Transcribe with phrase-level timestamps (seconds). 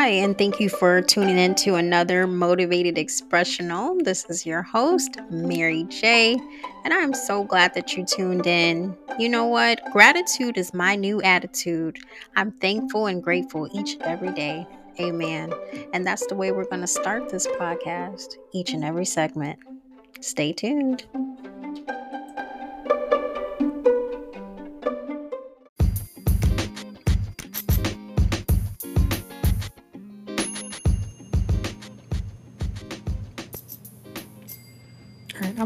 [0.00, 3.98] Hi, and thank you for tuning in to another Motivated Expressional.
[4.04, 6.38] This is your host, Mary J,
[6.84, 8.96] and I'm so glad that you tuned in.
[9.18, 9.80] You know what?
[9.90, 11.98] Gratitude is my new attitude.
[12.36, 14.68] I'm thankful and grateful each and every day.
[15.00, 15.52] Amen.
[15.92, 19.58] And that's the way we're going to start this podcast, each and every segment.
[20.20, 21.06] Stay tuned.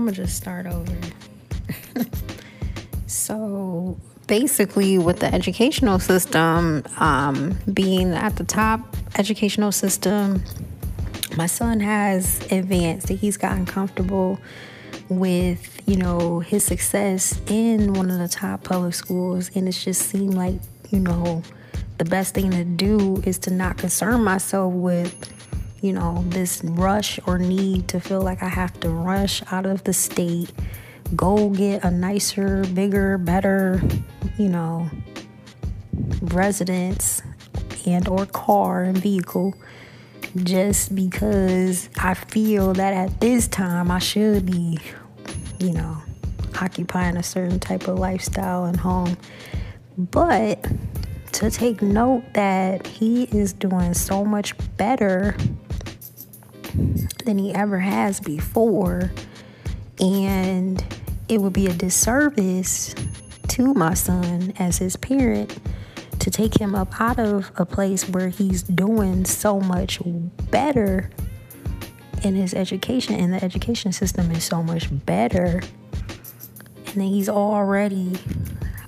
[0.03, 0.97] I'm gonna just start over.
[3.07, 10.43] so basically, with the educational system um, being at the top educational system,
[11.37, 13.11] my son has advanced.
[13.11, 14.41] He's gotten comfortable
[15.09, 20.03] with you know his success in one of the top public schools, and it's just
[20.03, 20.57] seemed like
[20.91, 21.45] you know
[21.99, 25.33] the best thing to do is to not concern myself with
[25.83, 29.83] you know, this rush or need to feel like I have to rush out of
[29.83, 30.53] the state,
[31.17, 33.83] go get a nicer, bigger, better,
[34.39, 34.89] you know,
[36.23, 37.21] residence
[37.85, 39.55] and or car and vehicle
[40.37, 44.79] just because I feel that at this time I should be,
[45.59, 45.99] you know,
[46.61, 49.17] occupying a certain type of lifestyle and home.
[49.99, 50.65] But
[51.33, 55.37] to take note that he is doing so much better
[57.25, 59.13] than he ever has before.
[60.01, 60.85] And
[61.29, 62.95] it would be a disservice
[63.49, 65.59] to my son as his parent
[66.19, 70.01] to take him up out of a place where he's doing so much
[70.51, 71.11] better
[72.23, 75.61] in his education and the education system is so much better
[76.93, 78.19] and then he's already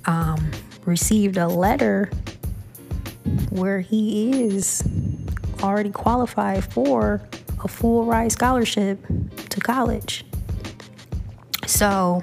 [0.05, 0.51] um,
[0.85, 2.09] received a letter
[3.49, 4.87] where he is
[5.61, 7.21] already qualified for
[7.63, 8.99] a full ride scholarship
[9.49, 10.25] to college.
[11.65, 12.21] So,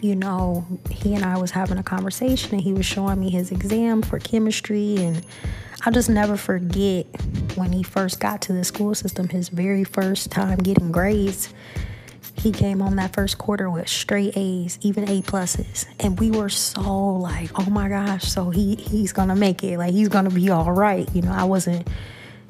[0.00, 3.50] you know, he and I was having a conversation and he was showing me his
[3.50, 5.24] exam for chemistry and
[5.82, 7.06] I'll just never forget
[7.56, 11.52] when he first got to the school system, his very first time getting grades
[12.36, 15.86] he came on that first quarter with straight A's, even A pluses.
[16.00, 19.78] And we were so like, oh my gosh, so he he's gonna make it.
[19.78, 21.08] Like he's gonna be all right.
[21.14, 21.88] You know, I wasn't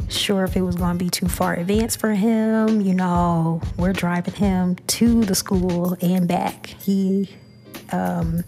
[0.09, 2.81] sure if it was gonna be too far advanced for him.
[2.81, 6.66] You know, we're driving him to the school and back.
[6.66, 7.31] He
[7.93, 8.45] um,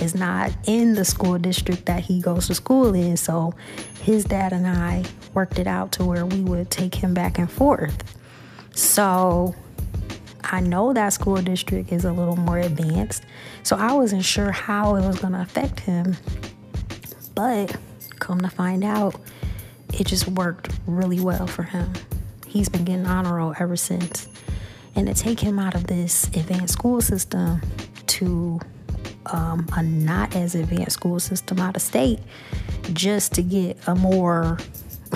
[0.00, 3.16] is not in the school district that he goes to school in.
[3.16, 3.54] So
[4.02, 7.50] his dad and I worked it out to where we would take him back and
[7.50, 8.18] forth.
[8.74, 9.54] So
[10.44, 13.24] I know that school district is a little more advanced,
[13.62, 16.16] so I wasn't sure how it was going to affect him.
[17.34, 17.76] But
[18.18, 19.20] come to find out,
[19.92, 21.92] it just worked really well for him.
[22.46, 24.28] He's been getting honor roll ever since.
[24.94, 27.62] And to take him out of this advanced school system
[28.08, 28.60] to
[29.26, 32.18] um, a not as advanced school system out of state
[32.92, 34.58] just to get a more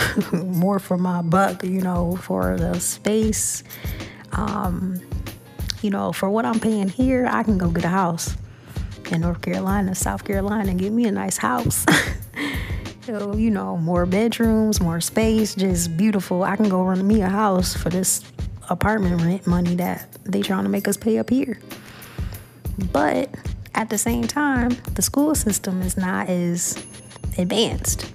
[0.33, 3.63] more for my buck, you know, for the space
[4.33, 5.01] um,
[5.87, 8.37] you know, for what I'm paying here, I can go get a house
[9.13, 11.87] in North Carolina, South Carolina, and get me a nice house.
[13.03, 16.43] so, you know, more bedrooms, more space, just beautiful.
[16.43, 18.25] I can go run me a house for this
[18.69, 21.61] apartment rent money that they trying to make us pay up here.
[22.93, 23.33] But
[23.77, 26.85] at the same time, the school system is not as
[27.39, 28.11] advanced.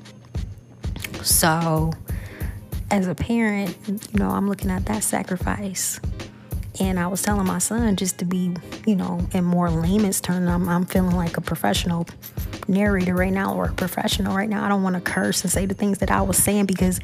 [1.23, 1.93] So,
[2.89, 6.01] as a parent, you know, I'm looking at that sacrifice
[6.79, 8.55] and I was telling my son just to be,
[8.85, 12.07] you know, in more layman's terms, I'm, I'm feeling like a professional
[12.67, 14.63] narrator right now or a professional right now.
[14.63, 16.99] I don't want to curse and say the things that I was saying because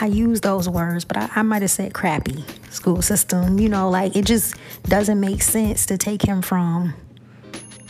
[0.00, 3.58] I use those words, but I, I might have said crappy school system.
[3.58, 4.54] You know, like it just
[4.84, 6.94] doesn't make sense to take him from,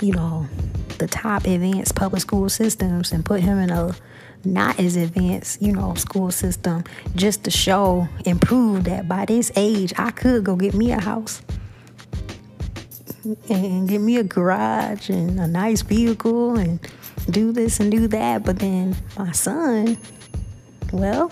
[0.00, 0.46] you know,
[0.98, 3.94] the top advanced public school systems and put him in a
[4.44, 9.50] not as advanced, you know, school system just to show and prove that by this
[9.56, 11.42] age I could go get me a house
[13.50, 16.80] and get me a garage and a nice vehicle and
[17.30, 18.44] do this and do that.
[18.44, 19.98] But then my son,
[20.92, 21.30] well,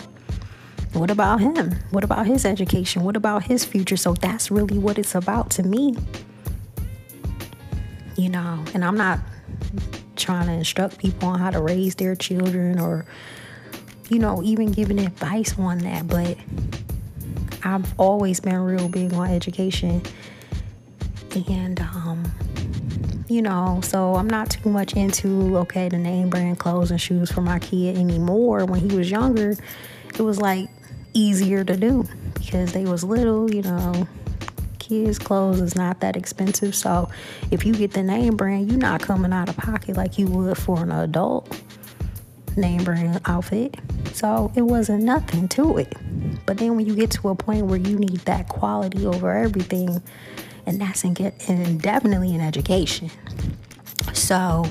[0.93, 1.75] what about him?
[1.91, 3.03] What about his education?
[3.03, 3.97] What about his future?
[3.97, 5.95] So that's really what it's about to me.
[8.15, 9.19] You know, and I'm not
[10.17, 13.05] trying to instruct people on how to raise their children or,
[14.09, 16.07] you know, even giving advice on that.
[16.07, 16.37] But
[17.63, 20.01] I've always been real big on education.
[21.49, 22.31] And, um,
[23.27, 27.31] you know, so I'm not too much into, okay, the name brand clothes and shoes
[27.31, 28.65] for my kid anymore.
[28.65, 29.55] When he was younger,
[30.15, 30.69] it was like
[31.13, 34.07] easier to do because they was little, you know,
[34.87, 36.73] kids' clothes is not that expensive.
[36.73, 37.09] So
[37.51, 40.57] if you get the name brand, you're not coming out of pocket like you would
[40.57, 41.61] for an adult
[42.55, 43.75] name brand outfit.
[44.13, 45.93] So it wasn't nothing to it.
[46.45, 50.01] But then when you get to a point where you need that quality over everything,
[50.65, 53.11] and that's in get and definitely in education.
[54.13, 54.65] So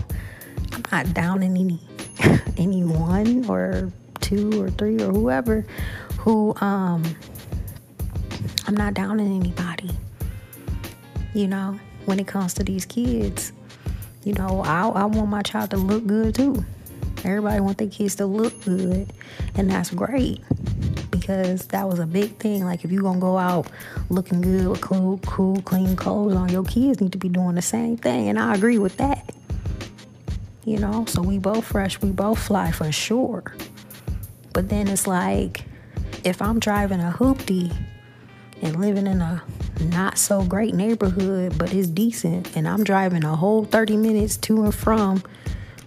[0.72, 1.80] I'm not down in any
[2.56, 5.64] anyone or two or three or whoever
[6.18, 7.04] who um
[8.66, 9.90] I'm not down in anybody.
[11.36, 13.52] You know, when it comes to these kids,
[14.24, 16.64] you know, I, I want my child to look good too.
[17.26, 19.12] Everybody want their kids to look good,
[19.54, 20.40] and that's great
[21.10, 22.64] because that was a big thing.
[22.64, 23.66] Like if you gonna go out
[24.08, 27.60] looking good with cool, cool, clean clothes on, your kids need to be doing the
[27.60, 29.30] same thing, and I agree with that.
[30.64, 33.42] You know, so we both fresh, we both fly for sure.
[34.54, 35.66] But then it's like
[36.24, 37.76] if I'm driving a hoopty
[38.62, 39.42] and living in a
[39.80, 44.64] not so great neighborhood, but it's decent, and I'm driving a whole 30 minutes to
[44.64, 45.22] and from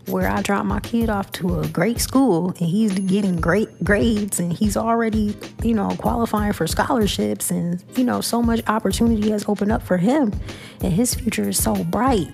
[0.09, 4.39] where I drop my kid off to a great school and he's getting great grades
[4.39, 9.45] and he's already, you know, qualifying for scholarships and, you know, so much opportunity has
[9.47, 10.33] opened up for him
[10.81, 12.27] and his future is so bright.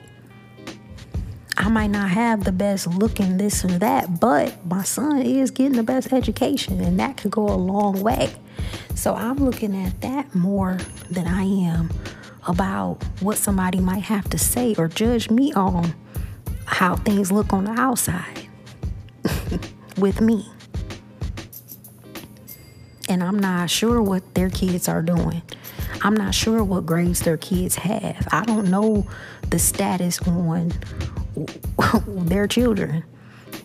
[1.57, 5.77] I might not have the best looking this or that, but my son is getting
[5.77, 8.33] the best education and that could go a long way.
[8.95, 10.77] So I'm looking at that more
[11.11, 11.91] than I am
[12.47, 15.93] about what somebody might have to say or judge me on
[16.65, 18.47] how things look on the outside
[19.97, 20.47] with me.
[23.07, 25.41] And I'm not sure what their kids are doing.
[26.01, 28.27] I'm not sure what grades their kids have.
[28.31, 29.07] I don't know
[29.49, 30.73] the status on
[32.07, 33.03] their children.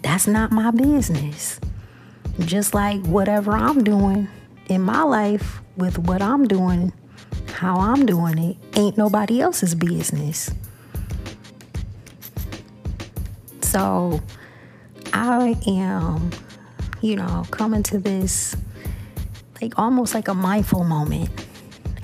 [0.03, 1.61] That's not my business.
[2.41, 4.29] Just like whatever I'm doing
[4.71, 6.93] in my life with what I'm doing,
[7.55, 10.51] how I'm doing it, ain't nobody else's business.
[13.63, 14.21] So
[15.13, 16.31] I am,
[17.01, 18.57] you know, coming to this
[19.61, 21.29] like almost like a mindful moment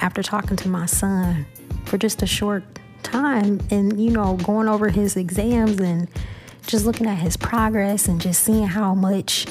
[0.00, 1.46] after talking to my son
[1.84, 2.64] for just a short
[3.04, 6.08] time and, you know, going over his exams and
[6.66, 9.46] just looking at his progress and just seeing how much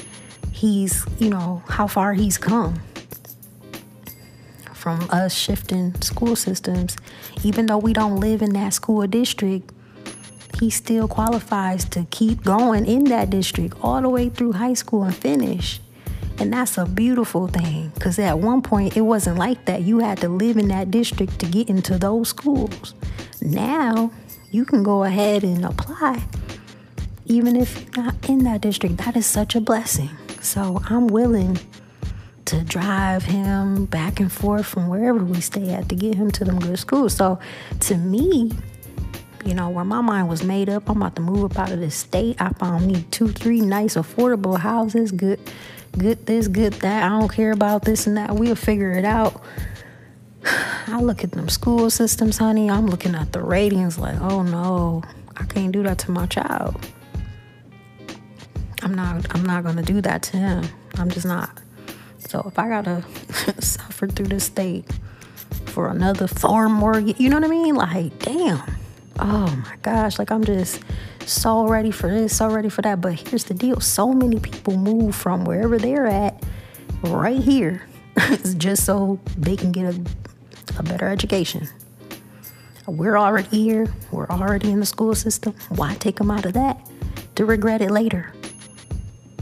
[0.52, 2.82] he's, you know, how far he's come
[4.86, 6.96] from us shifting school systems.
[7.44, 9.72] Even though we don't live in that school district,
[10.60, 15.02] he still qualifies to keep going in that district all the way through high school
[15.02, 15.80] and finish.
[16.38, 19.82] And that's a beautiful thing because at one point it wasn't like that.
[19.82, 22.94] You had to live in that district to get into those schools.
[23.42, 24.12] Now
[24.52, 26.24] you can go ahead and apply
[27.26, 28.98] even if you're not in that district.
[28.98, 30.12] That is such a blessing.
[30.42, 31.58] So I'm willing
[32.46, 36.46] to drive him back and forth from wherever we stay at to get him to
[36.46, 37.16] them good schools.
[37.16, 37.40] So
[37.82, 38.52] to me,
[39.46, 41.80] you know, where my mind was made up, I'm about to move up out of
[41.80, 42.40] this state.
[42.40, 45.12] I found me two, three nice, affordable houses.
[45.12, 45.40] Good,
[45.98, 47.04] good this, good that.
[47.04, 48.36] I don't care about this and that.
[48.36, 49.42] We'll figure it out.
[50.88, 52.70] I look at them school systems, honey.
[52.70, 55.04] I'm looking at the ratings like, oh no,
[55.36, 56.76] I can't do that to my child.
[58.82, 60.64] I'm not I'm not gonna do that to him.
[60.96, 61.50] I'm just not.
[62.36, 63.06] So if I gotta
[63.62, 64.86] suffer through this state
[65.68, 67.76] for another farm mortgage, you know what I mean?
[67.76, 68.62] Like, damn
[69.20, 70.82] oh my gosh, like I'm just
[71.26, 73.02] so ready for this, so ready for that.
[73.02, 76.44] But here's the deal so many people move from wherever they're at
[77.04, 77.84] right here
[78.58, 80.02] just so they can get a,
[80.78, 81.68] a better education.
[82.88, 85.56] We're already here, we're already in the school system.
[85.70, 86.78] Why take them out of that
[87.36, 88.32] to regret it later?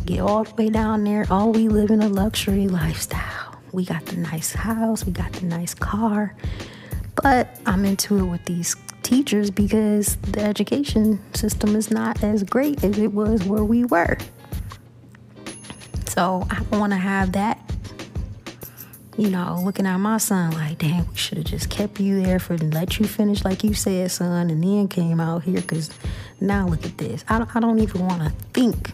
[0.06, 1.26] Get all the way down there.
[1.30, 3.62] Oh, we live in a luxury lifestyle.
[3.72, 6.36] We got the nice house, we got the nice car.
[7.22, 12.84] But I'm into it with these teachers because the education system is not as great
[12.84, 14.18] as it was where we were.
[16.08, 17.60] So I want to have that,
[19.18, 22.40] you know, looking at my son like, damn, we should have just kept you there
[22.40, 25.90] for let you finish like you said, son, and then came out here because
[26.42, 27.24] now look at this.
[27.30, 28.92] I don't, I don't even want to think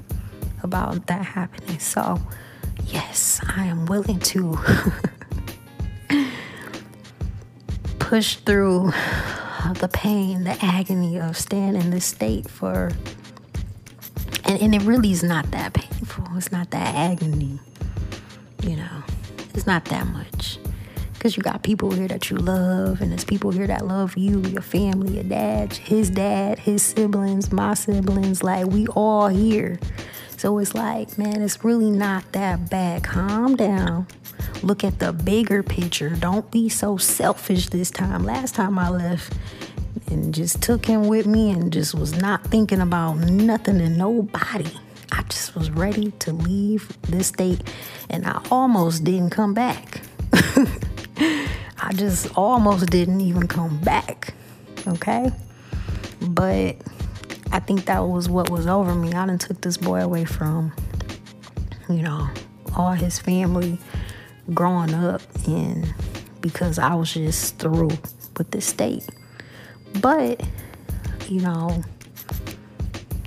[0.64, 1.80] about that happening.
[1.80, 2.20] So,
[2.86, 4.58] yes, I am willing to
[8.00, 8.92] push through
[9.80, 12.92] the pain, the agony of staying in this state for,
[14.46, 16.26] and, and it really is not that painful.
[16.36, 17.60] It's not that agony,
[18.64, 19.04] you know,
[19.54, 20.58] it's not that much.
[21.14, 24.40] Because you got people here that you love, and there's people here that love you,
[24.44, 28.42] your family, your dad, his dad, his siblings, my siblings.
[28.42, 29.80] Like, we all here.
[30.40, 33.04] So it's like, man, it's really not that bad.
[33.04, 34.08] Calm down.
[34.64, 36.12] Look at the bigger picture.
[36.12, 38.24] Don't be so selfish this time.
[38.24, 39.34] Last time I left
[40.10, 44.72] and just took him with me and just was not thinking about nothing and nobody.
[45.12, 47.62] I just was ready to leave this state
[48.10, 50.04] and I almost didn't come back.
[50.32, 54.34] I just almost didn't even come back.
[54.88, 55.34] Okay?
[56.22, 56.78] But
[57.52, 59.14] I think that was what was over me.
[59.14, 60.72] I done took this boy away from,
[61.90, 62.30] you know,
[62.76, 63.80] all his family
[64.54, 65.94] growing up and
[66.42, 67.90] because I was just through
[68.38, 69.08] with the state.
[70.00, 70.46] But,
[71.28, 71.84] you know,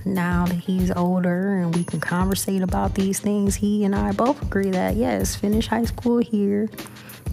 [0.04, 4.40] now that he's older and we can conversate about these things, he and I both
[4.42, 6.68] agree that yes, finish high school here.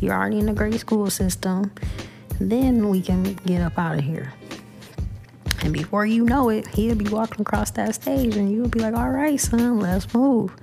[0.01, 1.71] You're already in the great school system.
[2.39, 4.33] Then we can get up out of here.
[5.63, 8.93] And before you know it, he'll be walking across that stage and you'll be like,
[8.93, 10.55] all right, son, let's move.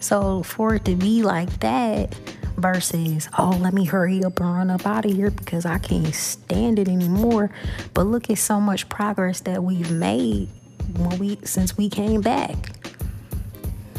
[0.00, 2.14] So for it to be like that
[2.56, 6.14] versus, oh, let me hurry up and run up out of here because I can't
[6.14, 7.50] stand it anymore.
[7.94, 10.48] But look at so much progress that we've made
[10.96, 12.56] when we since we came back.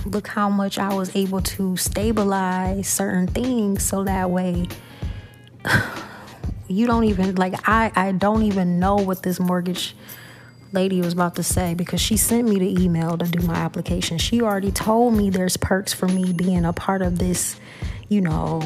[0.05, 4.67] Look how much I was able to stabilize certain things so that way
[6.67, 9.95] you don't even like I I don't even know what this mortgage
[10.71, 14.17] lady was about to say because she sent me the email to do my application.
[14.17, 17.59] She already told me there's perks for me being a part of this,
[18.07, 18.61] you know,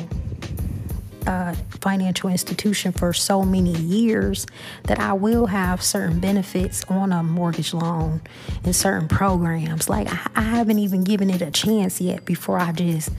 [1.28, 4.46] uh, financial institution for so many years
[4.84, 8.22] that I will have certain benefits on a mortgage loan
[8.64, 9.90] and certain programs.
[9.90, 13.10] Like, I, I haven't even given it a chance yet before I just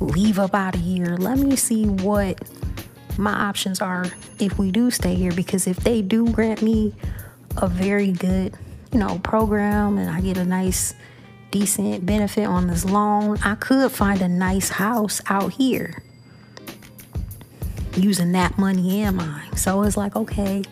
[0.00, 1.16] leave up out of here.
[1.16, 2.40] Let me see what
[3.18, 4.06] my options are
[4.38, 6.94] if we do stay here because if they do grant me
[7.56, 8.56] a very good,
[8.92, 10.94] you know, program and I get a nice,
[11.50, 16.02] decent benefit on this loan, I could find a nice house out here
[17.96, 19.56] using that money and mine.
[19.56, 20.62] So it's like, okay,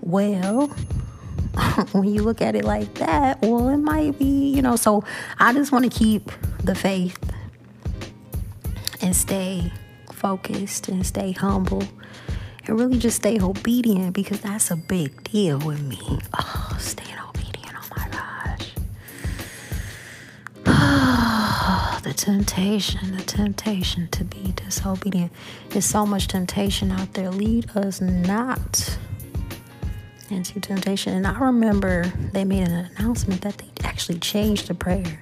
[0.00, 0.68] well,
[1.92, 5.04] when you look at it like that, well, it might be, you know, so
[5.38, 6.30] I just want to keep
[6.62, 7.18] the faith
[9.00, 9.72] and stay
[10.12, 11.82] focused and stay humble
[12.66, 16.00] and really just stay obedient because that's a big deal with me.
[16.38, 17.74] Oh, staying obedient.
[17.76, 18.74] Oh my gosh.
[22.02, 25.32] the temptation, the temptation to be disobedient.
[25.70, 27.30] There's so much temptation out there.
[27.30, 28.98] Lead us not
[30.30, 31.14] into temptation.
[31.14, 35.18] And I remember they made an announcement that they actually changed the prayer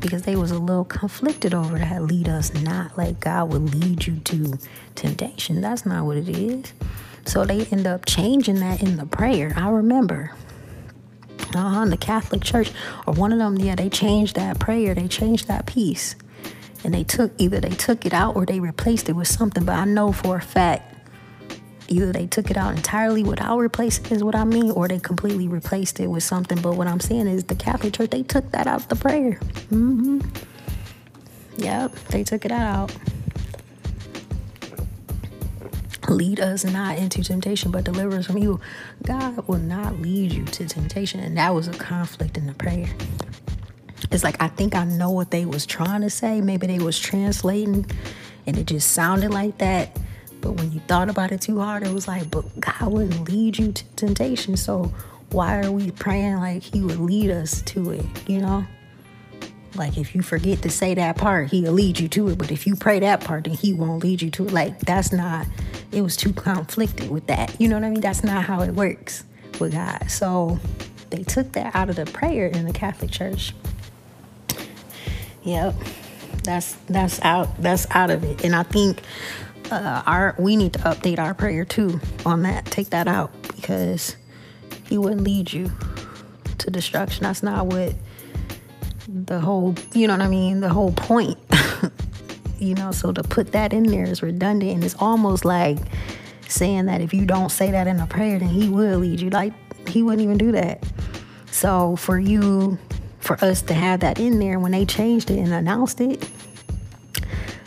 [0.00, 4.06] because they was a little conflicted over that lead us not like God would lead
[4.06, 4.58] you to
[4.94, 5.60] temptation.
[5.60, 6.72] That's not what it is.
[7.26, 9.52] So they end up changing that in the prayer.
[9.56, 10.32] I remember.
[11.54, 12.70] Uh-huh, in the Catholic Church,
[13.06, 14.94] or one of them, yeah, they changed that prayer.
[14.94, 16.14] They changed that piece,
[16.84, 19.64] and they took either they took it out or they replaced it with something.
[19.64, 20.99] But I know for a fact
[21.90, 25.48] either they took it out entirely without replacing is what I mean, or they completely
[25.48, 26.60] replaced it with something.
[26.60, 29.32] But what I'm saying is the Catholic Church they took that out of the prayer.
[29.70, 30.20] Mm-hmm.
[31.58, 32.94] Yep, they took it out.
[36.08, 38.60] Lead us not into temptation, but deliver us from evil.
[39.04, 42.88] God will not lead you to temptation, and that was a conflict in the prayer.
[44.10, 46.40] It's like I think I know what they was trying to say.
[46.40, 47.86] Maybe they was translating,
[48.46, 49.96] and it just sounded like that
[50.40, 53.58] but when you thought about it too hard, it was like, but God wouldn't lead
[53.58, 54.56] you to temptation.
[54.56, 54.92] So
[55.30, 58.66] why are we praying like He would lead us to it, you know?
[59.76, 62.38] Like if you forget to say that part, He'll lead you to it.
[62.38, 64.52] But if you pray that part, then He won't lead you to it.
[64.52, 65.46] Like that's not,
[65.92, 67.60] it was too conflicted with that.
[67.60, 68.00] You know what I mean?
[68.00, 69.24] That's not how it works
[69.60, 70.10] with God.
[70.10, 70.58] So
[71.10, 73.54] they took that out of the prayer in the Catholic Church.
[75.42, 75.74] Yep.
[76.42, 78.44] That's that's out that's out of it.
[78.44, 79.02] And I think
[79.70, 82.66] uh, our we need to update our prayer too on that.
[82.66, 84.16] Take that out because
[84.88, 85.70] he wouldn't lead you
[86.58, 87.24] to destruction.
[87.24, 87.94] That's not what
[89.08, 90.60] the whole you know what I mean.
[90.60, 91.38] The whole point.
[92.58, 95.78] you know, so to put that in there is redundant and it's almost like
[96.46, 99.30] saying that if you don't say that in a prayer, then he will lead you.
[99.30, 99.52] Like
[99.88, 100.84] he wouldn't even do that.
[101.50, 102.78] So for you,
[103.18, 106.28] for us to have that in there when they changed it and announced it,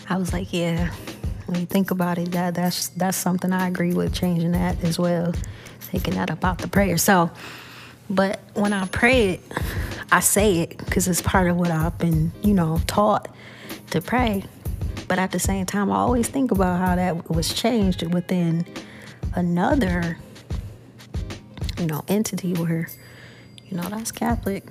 [0.10, 0.94] I was like, yeah,
[1.46, 4.98] when you think about it, that that's that's something I agree with changing that as
[4.98, 5.34] well,
[5.90, 6.98] taking that about the prayer.
[6.98, 7.30] So,
[8.10, 9.42] but when I pray it,
[10.12, 13.34] I say it because it's part of what I've been, you know, taught
[13.92, 14.44] to pray.
[15.08, 18.66] But at the same time, I always think about how that was changed within
[19.36, 20.18] another,
[21.78, 22.88] you know, entity where,
[23.66, 24.64] you know, that's Catholic.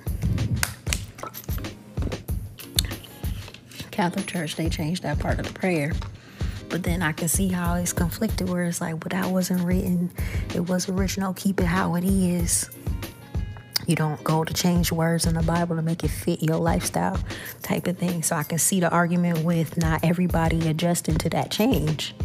[3.91, 5.93] Catholic Church, they changed that part of the prayer.
[6.73, 10.09] But then I can see how it's conflicted where it's like, well, that wasn't written.
[10.55, 11.31] It was original.
[11.35, 12.67] Keep it how it is.
[13.85, 17.19] You don't go to change words in the Bible to make it fit your lifestyle
[17.61, 18.23] type of thing.
[18.23, 22.15] So I can see the argument with not everybody adjusting to that change.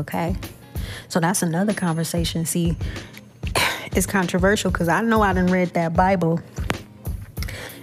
[0.00, 0.34] Okay.
[1.06, 2.44] So that's another conversation.
[2.44, 2.76] See,
[3.94, 6.40] it's controversial because I know I didn't read that Bible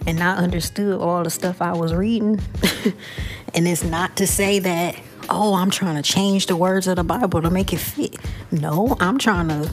[0.05, 2.41] and I understood all the stuff I was reading.
[3.55, 4.97] and it's not to say that,
[5.29, 8.15] oh, I'm trying to change the words of the Bible to make it fit.
[8.51, 9.71] No, I'm trying to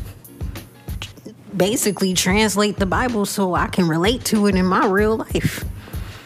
[1.56, 5.64] basically translate the Bible so I can relate to it in my real life.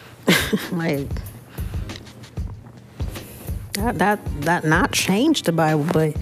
[0.71, 1.07] like
[3.73, 6.15] that that that not change the Bible, but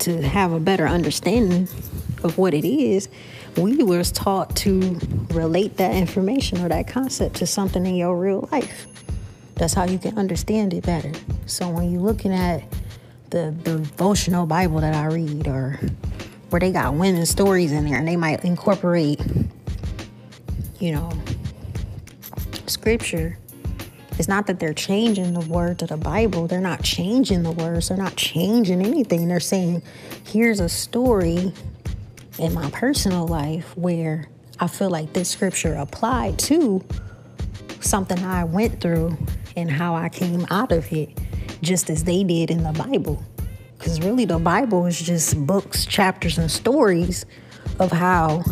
[0.00, 1.68] to have a better understanding
[2.22, 3.08] of what it is,
[3.56, 4.98] we was taught to
[5.30, 8.86] relate that information or that concept to something in your real life.
[9.54, 11.12] That's how you can understand it better.
[11.46, 12.64] So when you're looking at
[13.30, 15.78] the, devotional Bible that I read or
[16.50, 19.20] where they got women's stories in there and they might incorporate,
[20.78, 21.10] you know,
[22.66, 23.38] scripture.
[24.18, 26.46] It's not that they're changing the words of the Bible.
[26.46, 27.88] They're not changing the words.
[27.88, 29.28] They're not changing anything.
[29.28, 29.82] They're saying,
[30.26, 31.52] here's a story
[32.38, 34.28] in my personal life where
[34.60, 36.84] I feel like this scripture applied to
[37.80, 39.16] something I went through
[39.56, 41.16] and how I came out of it,
[41.62, 43.22] just as they did in the Bible.
[43.78, 47.26] Because really, the Bible is just books, chapters, and stories
[47.78, 48.44] of how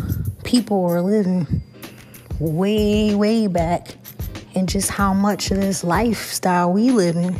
[0.43, 1.61] people were living
[2.39, 3.95] way, way back,
[4.55, 7.35] and just how much of this lifestyle we live in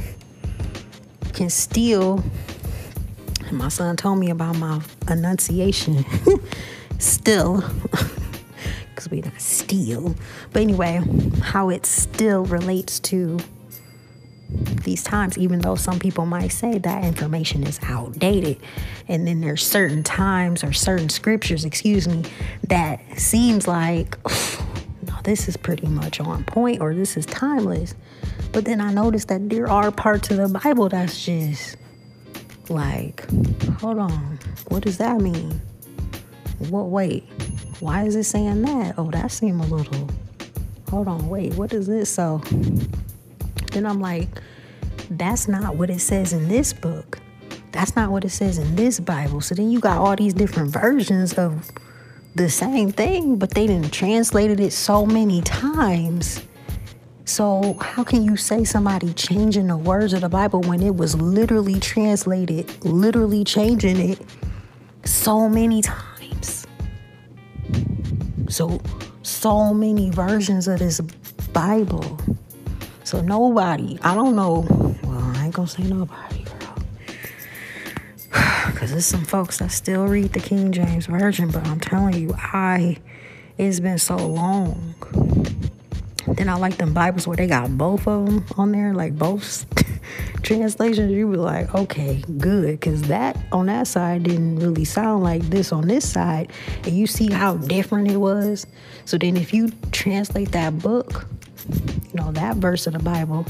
[1.34, 2.24] can still.
[3.52, 6.06] My son told me about my enunciation.
[7.00, 7.64] still,
[9.02, 10.16] because we not steal.
[10.54, 11.02] But anyway,
[11.42, 13.40] how it still relates to
[14.84, 18.58] these times, even though some people might say that information is outdated.
[19.08, 22.26] And then there's certain times or certain scriptures, excuse me,
[22.68, 24.18] that seems like,
[25.08, 27.96] no, this is pretty much on point or this is timeless.
[28.52, 31.78] But then I noticed that there are parts of the Bible that's just
[32.68, 33.26] like,
[33.80, 35.62] hold on, what does that mean?
[36.70, 37.24] What, wait,
[37.82, 38.96] why is it saying that?
[38.98, 40.08] Oh, that seemed a little,
[40.90, 42.10] hold on, wait, what is this?
[42.10, 42.42] So,
[43.72, 44.30] then I'm like,
[45.10, 47.20] that's not what it says in this book.
[47.72, 49.42] That's not what it says in this Bible.
[49.42, 51.70] So then you got all these different versions of
[52.36, 56.46] the same thing, but they didn't translated it so many times.
[57.26, 61.16] So how can you say somebody changing the words of the Bible when it was
[61.16, 64.22] literally translated, literally changing it
[65.06, 66.11] so many times?
[68.52, 68.82] So
[69.24, 71.00] so many versions of this
[71.54, 72.20] Bible.
[73.06, 74.66] So nobody, I don't know.
[75.04, 76.76] Well, I ain't gonna say nobody, girl.
[78.76, 82.34] Cause there's some folks that still read the King James Version, but I'm telling you,
[82.36, 82.98] I
[83.58, 84.96] it's been so long.
[86.28, 89.66] Then I like them Bibles where they got both of them on there, like both
[90.42, 91.12] translations.
[91.12, 95.72] You be like, okay, good, because that on that side didn't really sound like this
[95.72, 96.52] on this side,
[96.84, 98.66] and you see how different it was.
[99.06, 101.28] So then, if you translate that book
[101.70, 103.46] you know, that verse of the Bible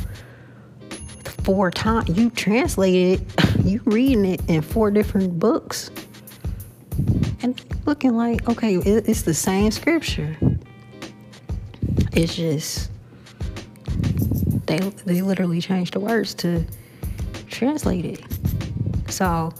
[1.43, 2.09] four times.
[2.17, 5.91] You translate it, you reading it in four different books.
[7.41, 10.37] And looking like, okay, it's the same scripture.
[12.13, 12.91] It's just
[14.67, 16.63] they they literally changed the words to
[17.61, 18.19] translate it.
[19.11, 19.53] So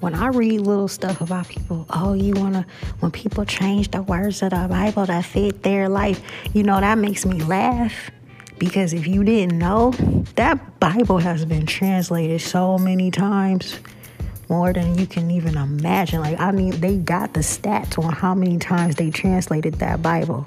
[0.00, 2.66] when I read little stuff about people, oh, you wanna
[3.00, 6.20] when people change the words of the Bible that fit their life,
[6.52, 8.10] you know, that makes me laugh
[8.58, 9.92] because if you didn't know,
[10.34, 13.80] that Bible has been translated so many times,
[14.50, 16.20] more than you can even imagine.
[16.20, 20.46] Like, I mean, they got the stats on how many times they translated that Bible.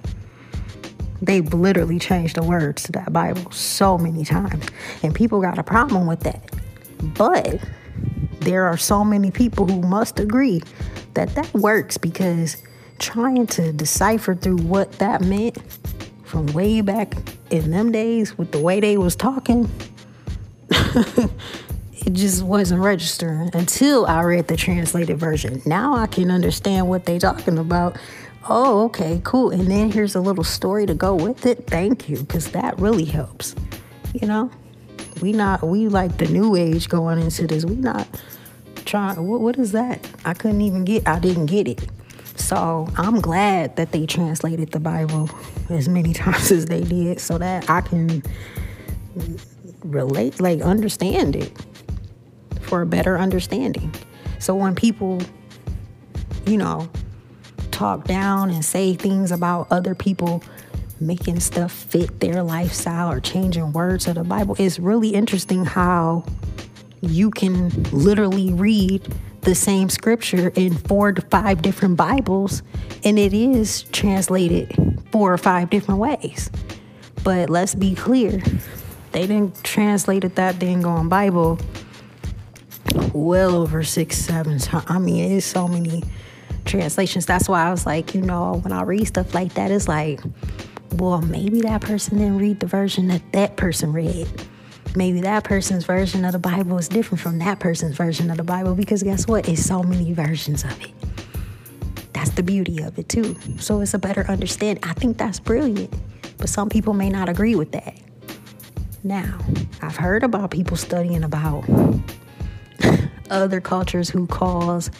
[1.23, 4.67] They've literally changed the words to that Bible so many times.
[5.01, 6.49] And people got a problem with that.
[7.01, 7.59] But
[8.39, 10.61] there are so many people who must agree
[11.13, 12.57] that that works because
[12.99, 15.57] trying to decipher through what that meant
[16.23, 17.15] from way back
[17.49, 19.69] in them days with the way they was talking,
[20.69, 25.61] it just wasn't registering until I read the translated version.
[25.65, 27.97] Now I can understand what they talking about.
[28.47, 29.51] Oh, okay, cool.
[29.51, 31.67] And then here's a little story to go with it.
[31.67, 33.55] Thank you, because that really helps.
[34.13, 34.51] You know?
[35.21, 37.65] We not we like the new age going into this.
[37.65, 38.07] We not
[38.85, 40.07] trying what what is that?
[40.25, 41.87] I couldn't even get I didn't get it.
[42.35, 45.29] So I'm glad that they translated the Bible
[45.69, 48.23] as many times as they did so that I can
[49.83, 51.51] relate, like understand it
[52.61, 53.93] for a better understanding.
[54.39, 55.21] So when people,
[56.45, 56.89] you know,
[57.71, 60.43] talk down and say things about other people
[60.99, 66.25] making stuff fit their lifestyle or changing words of the Bible, it's really interesting how
[67.01, 69.07] you can literally read
[69.41, 72.61] the same scripture in four to five different Bibles,
[73.03, 76.49] and it is translated four or five different ways.
[77.23, 78.41] But let's be clear,
[79.11, 81.57] they didn't translated that dang on Bible
[83.13, 84.85] well over six, seven times.
[84.87, 86.03] I mean, it's so many
[86.65, 87.25] translations.
[87.25, 90.21] That's why I was like, you know, when I read stuff like that, it's like,
[90.93, 94.27] well, maybe that person didn't read the version that that person read
[94.95, 98.43] maybe that person's version of the Bible is different from that person's version of the
[98.43, 99.47] Bible because guess what?
[99.47, 100.91] It's so many versions of it.
[102.13, 103.35] That's the beauty of it, too.
[103.59, 104.83] So it's a better understanding.
[104.83, 105.93] I think that's brilliant,
[106.37, 107.95] but some people may not agree with that.
[109.03, 109.39] Now,
[109.81, 111.63] I've heard about people studying about
[113.29, 114.91] other cultures who calls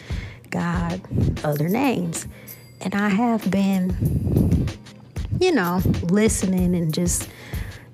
[0.48, 1.00] God
[1.44, 2.26] other names.
[2.80, 4.66] And I have been,
[5.40, 7.28] you know, listening and just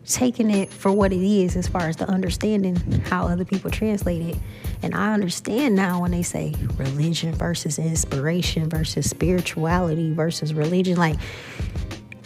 [0.05, 4.23] taking it for what it is as far as the understanding how other people translate
[4.23, 4.37] it.
[4.83, 11.17] And I understand now when they say religion versus inspiration versus spirituality versus religion, like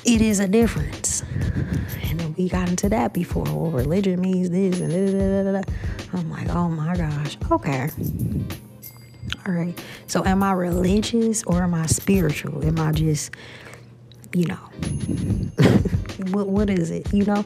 [0.05, 1.23] it is a difference.
[2.03, 3.45] And then we got into that before.
[3.45, 5.73] Well, religion means this and da, da, da,
[6.13, 7.91] I'm like, oh my gosh, okay.
[9.47, 9.85] All right.
[10.07, 12.65] So am I religious or am I spiritual?
[12.65, 13.31] Am I just
[14.33, 14.55] you know
[16.31, 17.45] what what is it you know?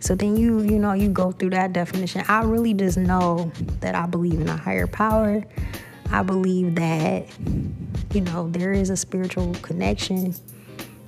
[0.00, 2.24] So then you you know you go through that definition.
[2.28, 5.44] I really just know that i believe in a higher power.
[6.10, 7.26] I believe that
[8.12, 10.34] you know there is a spiritual connection.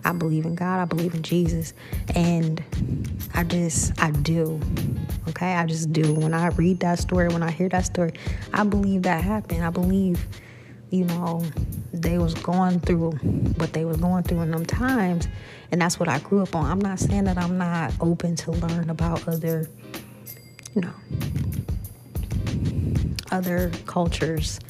[0.04, 1.74] I believe in god i believe in jesus
[2.14, 2.62] and
[3.34, 4.58] i just i do
[5.28, 5.54] okay?
[5.54, 6.14] I just do.
[6.14, 8.12] When i read that story when i hear that story
[8.54, 9.64] i believe that happened.
[9.64, 10.24] I believe
[10.90, 11.44] you know,
[11.92, 13.12] they was going through
[13.56, 15.28] what they was going through in them times.
[15.70, 16.70] And that's what I grew up on.
[16.70, 19.68] I'm not saying that I'm not open to learn about other,
[20.74, 20.94] you know,
[23.30, 24.60] other cultures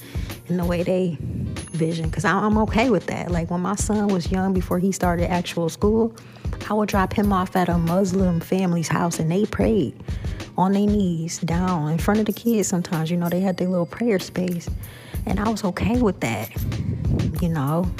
[0.48, 2.08] and the way they vision.
[2.08, 3.30] Because I'm okay with that.
[3.30, 6.14] Like when my son was young, before he started actual school,
[6.68, 9.94] I would drop him off at a Muslim family's house and they prayed
[10.56, 13.10] on their knees down in front of the kids sometimes.
[13.10, 14.68] You know, they had their little prayer space.
[15.28, 16.50] And I was okay with that,
[17.42, 17.90] you know.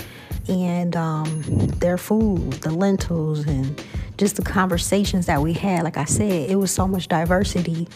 [0.49, 1.43] And um,
[1.79, 3.83] their food, the lentils, and
[4.17, 5.85] just the conversations that we had.
[5.85, 7.87] Like I said, it was so much diversity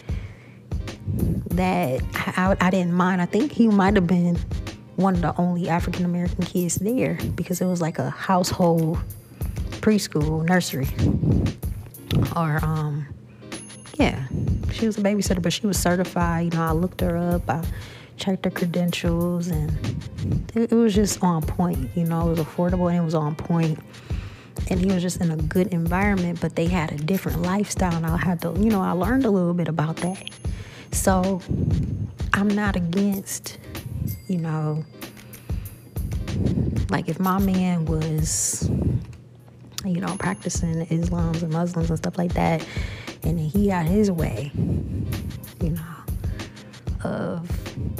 [1.50, 3.22] that I, I didn't mind.
[3.22, 4.36] I think he might have been
[4.96, 8.98] one of the only African American kids there because it was like a household
[9.82, 10.86] preschool nursery
[12.36, 13.04] or um
[13.94, 14.28] yeah
[14.70, 17.60] she was a babysitter but she was certified you know i looked her up i
[18.22, 19.70] checked her credentials, and
[20.54, 21.90] it, it was just on point.
[21.94, 23.78] You know, it was affordable and it was on point
[24.70, 28.06] and he was just in a good environment, but they had a different lifestyle, and
[28.06, 30.30] I had to, you know, I learned a little bit about that.
[30.92, 31.40] So
[32.32, 33.58] I'm not against,
[34.28, 34.84] you know,
[36.90, 38.70] like if my man was,
[39.84, 42.66] you know, practicing Islams and Muslims and stuff like that,
[43.22, 44.52] and he had his way,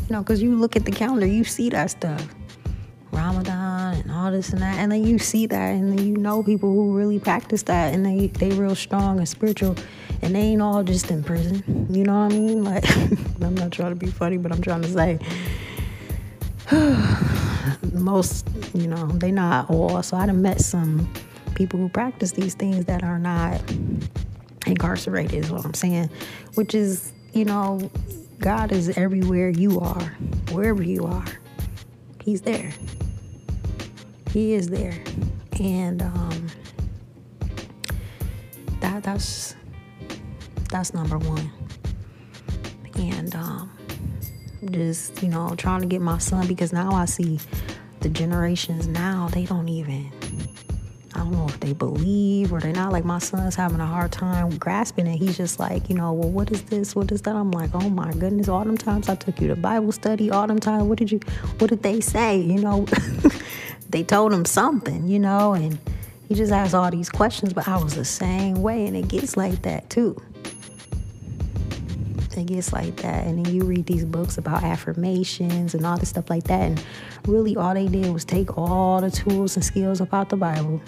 [0.09, 2.35] you know, because you look at the calendar, you see that stuff.
[3.13, 4.79] Ramadan and all this and that.
[4.79, 8.05] And then you see that and then you know people who really practice that and
[8.05, 9.77] they they real strong and spiritual
[10.23, 11.63] and they ain't all just in prison.
[11.91, 12.65] You know what I mean?
[12.65, 12.85] Like
[13.43, 15.19] I'm not trying to be funny, but I'm trying to say
[17.93, 20.03] most, you know, they not all.
[20.03, 21.13] So I done met some
[21.55, 23.61] people who practice these things that are not
[24.67, 26.09] incarcerated is what I'm saying.
[26.55, 27.91] Which is, you know,
[28.43, 30.03] God is everywhere you are,
[30.51, 31.25] wherever you are.
[32.25, 32.73] He's there.
[34.33, 34.99] He is there.
[35.61, 36.49] And um,
[38.81, 39.55] that that's
[40.71, 41.53] that's number one.
[42.97, 43.71] And um,
[44.73, 47.39] just, you know, trying to get my son because now I see
[48.01, 50.11] the generations now, they don't even
[51.15, 52.93] I don't know if they believe or they're not.
[52.93, 55.17] Like my son's having a hard time grasping it.
[55.17, 56.95] He's just like, you know, well, what is this?
[56.95, 57.37] What is that?
[57.37, 60.47] I'm like, oh my goodness, all them times I took you to Bible study, all
[60.47, 61.21] them times, what did you,
[61.59, 62.39] what did they say?
[62.39, 62.87] You know,
[63.91, 65.79] they told him something, you know, and
[66.29, 69.37] he just asked all these questions, but I was the same way, and it gets
[69.37, 70.17] like that too.
[72.35, 73.27] it gets like that.
[73.27, 76.61] And then you read these books about affirmations and all this stuff like that.
[76.61, 76.85] And
[77.27, 80.81] really, all they did was take all the tools and skills about the Bible.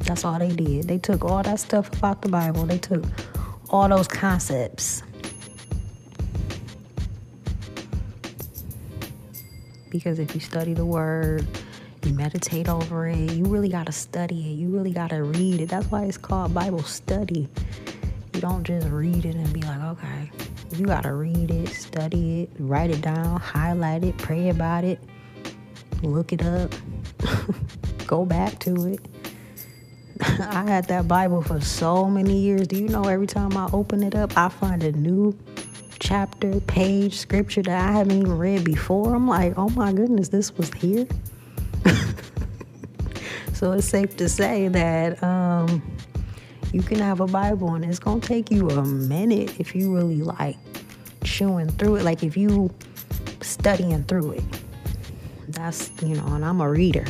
[0.00, 0.88] That's all they did.
[0.88, 3.04] They took all that stuff about the Bible, they took
[3.70, 5.02] all those concepts.
[9.90, 11.46] Because if you study the word,
[12.04, 14.54] you meditate over it, you really got to study it.
[14.54, 15.68] You really got to read it.
[15.68, 17.48] That's why it's called Bible study.
[18.34, 20.30] You don't just read it and be like, okay,
[20.74, 25.00] you got to read it, study it, write it down, highlight it, pray about it,
[26.02, 26.74] look it up,
[28.06, 29.00] go back to it.
[30.20, 32.66] I had that Bible for so many years.
[32.66, 35.36] Do you know every time I open it up, I find a new
[35.98, 39.14] chapter, page, scripture that I haven't even read before?
[39.14, 41.06] I'm like, oh my goodness, this was here.
[43.52, 45.82] so it's safe to say that um,
[46.72, 49.94] you can have a Bible and it's going to take you a minute if you
[49.94, 50.56] really like
[51.24, 52.70] chewing through it, like if you
[53.42, 54.44] studying through it.
[55.56, 57.06] That's, you know, and I'm a reader.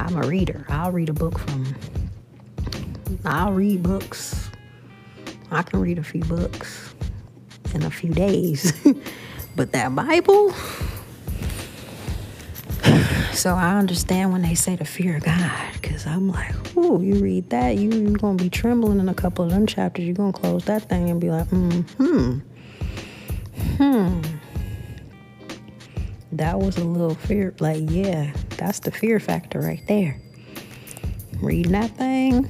[0.00, 0.66] I'm a reader.
[0.68, 1.76] I'll read a book from,
[3.24, 4.50] I'll read books.
[5.52, 6.92] I can read a few books
[7.72, 8.72] in a few days.
[9.56, 10.50] but that Bible,
[13.32, 17.14] so I understand when they say the fear of God, because I'm like, ooh, you
[17.14, 20.04] read that, you, you're going to be trembling in a couple of them chapters.
[20.04, 22.40] You're going to close that thing and be like, mm hmm.
[23.76, 24.20] Hmm.
[26.36, 27.54] That was a little fear.
[27.60, 30.20] Like, yeah, that's the fear factor right there.
[31.40, 32.46] Reading that thing,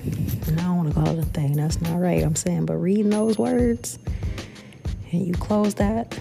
[0.46, 1.53] and I don't want to call it a thing.
[1.55, 2.22] That's not right.
[2.22, 3.99] I'm saying, but reading those words,
[5.11, 6.18] and you close that.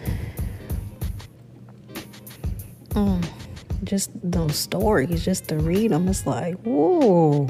[2.90, 3.28] Mm,
[3.84, 7.48] just those stories, just to read them, it's like, whoa.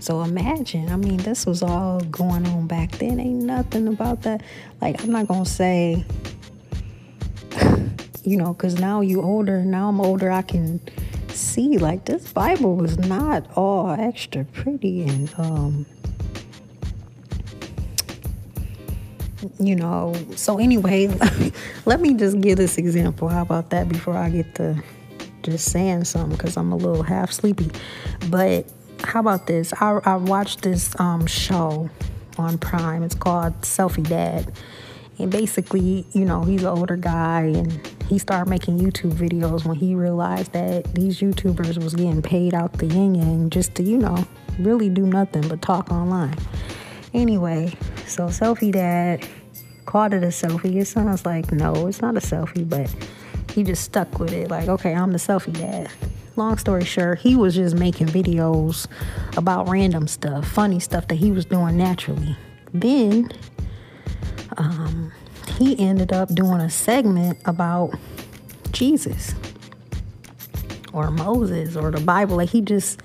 [0.00, 3.20] So imagine, I mean, this was all going on back then.
[3.20, 4.42] Ain't nothing about that.
[4.80, 6.04] Like, I'm not going to say
[8.28, 10.80] you know, because now you older, now I'm older, I can
[11.30, 15.86] see like this Bible was not all extra pretty and um
[19.60, 21.06] you know so anyway
[21.86, 23.28] let me just give this example.
[23.28, 24.82] How about that before i get to
[25.42, 27.70] just saying something because i'm a little half sleepy.
[28.28, 28.66] But
[29.04, 29.72] how about this?
[29.80, 31.88] I, I watched this um, show
[32.36, 33.02] on prime.
[33.04, 34.52] It's called selfie dad.
[35.18, 39.76] And basically you know he's an older guy and he started making YouTube videos when
[39.76, 43.98] he realized that these YouTubers was getting paid out the yin yang just to, you
[43.98, 44.26] know,
[44.58, 46.36] really do nothing but talk online.
[47.12, 49.26] Anyway, so selfie dad
[49.84, 50.76] called it a selfie.
[50.76, 52.90] It sounds like no, it's not a selfie, but
[53.52, 54.50] he just stuck with it.
[54.50, 55.90] Like, okay, I'm the selfie dad.
[56.36, 58.86] Long story short, he was just making videos
[59.36, 62.36] about random stuff, funny stuff that he was doing naturally.
[62.72, 63.32] Then
[64.56, 65.12] um,
[65.48, 67.94] he ended up doing a segment about
[68.72, 69.34] Jesus
[70.92, 72.36] or Moses or the Bible.
[72.36, 73.00] Like he just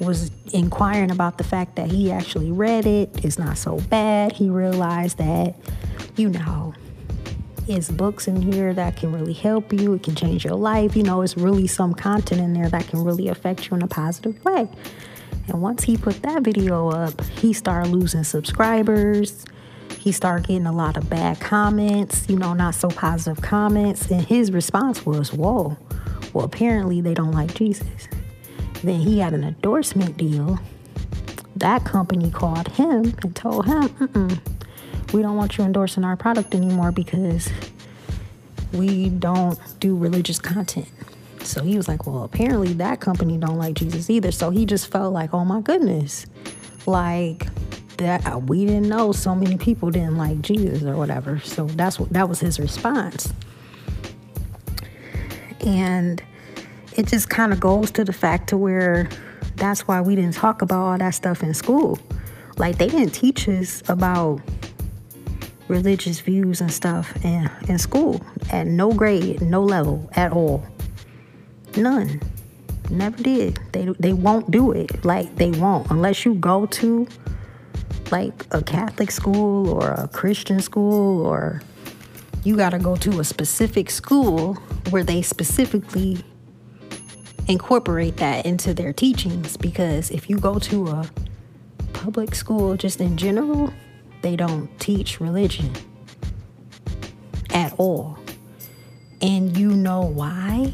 [0.00, 3.24] was inquiring about the fact that he actually read it.
[3.24, 4.32] It's not so bad.
[4.32, 5.54] He realized that,
[6.16, 6.74] you know,
[7.68, 9.94] it's books in here that can really help you.
[9.94, 10.96] It can change your life.
[10.96, 13.86] You know, it's really some content in there that can really affect you in a
[13.86, 14.68] positive way.
[15.48, 19.44] And once he put that video up, he started losing subscribers
[20.02, 24.10] he started getting a lot of bad comments, you know, not so positive comments.
[24.10, 25.76] And his response was, Whoa,
[26.32, 28.08] well, apparently they don't like Jesus.
[28.82, 30.58] Then he had an endorsement deal.
[31.54, 34.40] That company called him and told him,
[35.12, 37.48] we don't want you endorsing our product anymore because
[38.72, 40.88] we don't do religious content.
[41.44, 44.32] So he was like, well, apparently that company don't like Jesus either.
[44.32, 46.26] So he just felt like, oh my goodness,
[46.86, 47.46] like
[48.02, 51.38] that we didn't know so many people didn't like Jesus or whatever.
[51.40, 53.32] So that's what that was his response.
[55.64, 56.22] And
[56.96, 59.08] it just kind of goes to the fact to where
[59.56, 61.98] that's why we didn't talk about all that stuff in school.
[62.56, 64.40] Like they didn't teach us about
[65.68, 70.64] religious views and stuff in, in school at no grade, no level at all.
[71.76, 72.20] None.
[72.90, 73.58] Never did.
[73.72, 75.04] They they won't do it.
[75.04, 77.08] Like they won't unless you go to
[78.10, 81.62] like a Catholic school or a Christian school, or
[82.44, 84.54] you got to go to a specific school
[84.90, 86.24] where they specifically
[87.48, 89.56] incorporate that into their teachings.
[89.56, 91.10] Because if you go to a
[91.92, 93.72] public school, just in general,
[94.22, 95.70] they don't teach religion
[97.50, 98.18] at all.
[99.20, 100.72] And you know why?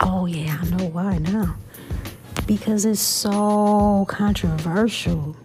[0.00, 1.56] Oh, yeah, I know why now.
[2.46, 5.36] Because it's so controversial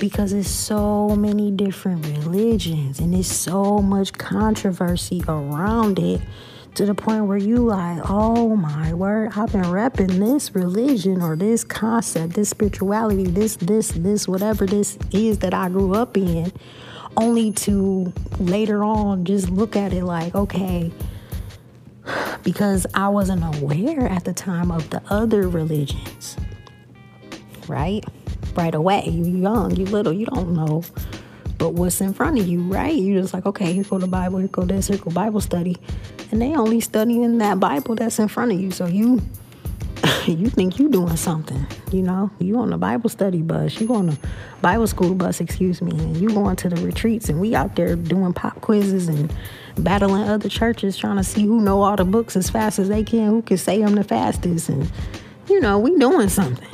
[0.00, 6.22] because it's so many different religions and it's so much controversy around it
[6.74, 11.36] to the point where you like, oh my word, I've been repping this religion or
[11.36, 16.50] this concept, this spirituality, this, this, this, whatever this is that I grew up in,
[17.18, 20.90] only to later on just look at it like, okay,
[22.42, 26.36] because I wasn't aware at the time of the other religions,
[27.68, 28.02] right?
[28.54, 30.82] Right away, you young, you little, you don't know
[31.60, 32.96] but what's in front of you, right?
[32.96, 35.76] You're just like, okay, here go the Bible, here go this, here go Bible study.
[36.30, 38.70] And they only studying that Bible that's in front of you.
[38.70, 39.20] So you
[40.26, 42.30] you think you doing something, you know?
[42.38, 44.18] You on the Bible study bus, you on the
[44.62, 47.94] Bible school bus, excuse me, and you going to the retreats and we out there
[47.94, 49.30] doing pop quizzes and
[49.76, 53.04] battling other churches trying to see who know all the books as fast as they
[53.04, 54.90] can, who can say them the fastest and
[55.46, 56.66] you know, we doing something.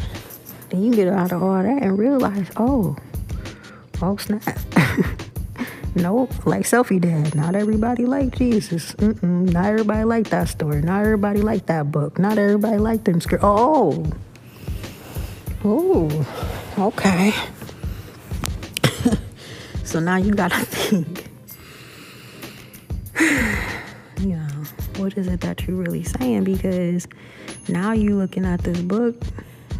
[0.71, 2.97] Then you get out of all that and realize, oh,
[4.03, 4.43] Oh snap.
[5.95, 7.35] nope, like selfie dad.
[7.35, 8.93] Not everybody like Jesus.
[8.97, 9.51] Mm-mm.
[9.53, 10.83] Not everybody like that story.
[10.83, 12.19] Not everybody like that book.
[12.19, 13.43] Not everybody like them script.
[13.43, 14.13] Oh.
[15.65, 16.27] Oh.
[16.79, 17.33] Okay.
[19.85, 21.29] so now you gotta think.
[24.21, 24.65] you know,
[24.99, 26.45] what is it that you're really saying?
[26.45, 27.09] Because
[27.69, 29.17] now you're looking at this book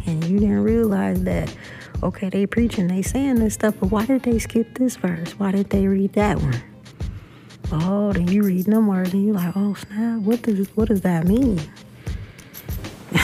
[0.07, 1.53] and you didn't realize that
[2.03, 5.31] okay, they preaching, they saying this stuff, but why did they skip this verse?
[5.39, 6.61] Why did they read that one?
[7.71, 11.01] Oh, then you read them words and you like, oh snap, what does what does
[11.01, 11.59] that mean?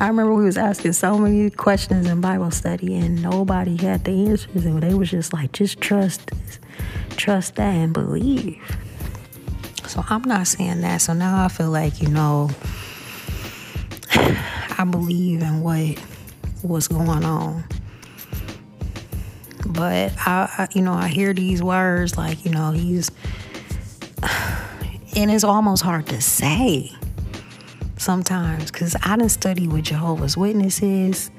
[0.00, 4.28] I remember we was asking so many questions in Bible study and nobody had the
[4.28, 6.60] answers and they was just like, just trust this,
[7.16, 8.60] trust that and believe.
[9.86, 11.00] So I'm not saying that.
[11.00, 12.50] So now I feel like, you know,
[14.78, 16.02] I believe in what
[16.62, 17.64] was going on.
[19.66, 23.10] But I, I, you know, I hear these words like, you know, he's,
[25.16, 26.90] and it's almost hard to say
[27.96, 31.30] sometimes because I didn't study with Jehovah's Witnesses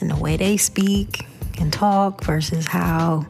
[0.00, 1.26] and the way they speak
[1.58, 3.26] and talk versus how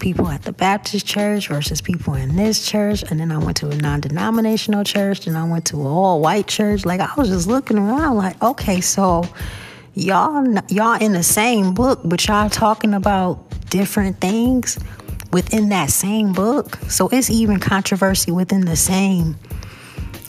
[0.00, 3.04] people at the Baptist church versus people in this church.
[3.10, 6.20] And then I went to a non denominational church and I went to an all
[6.20, 6.84] white church.
[6.84, 9.24] Like I was just looking around, like, okay, so
[9.94, 13.38] y'all y'all in the same book, but y'all talking about
[13.70, 14.78] different things
[15.32, 16.76] within that same book.
[16.88, 19.36] So it's even controversy within the same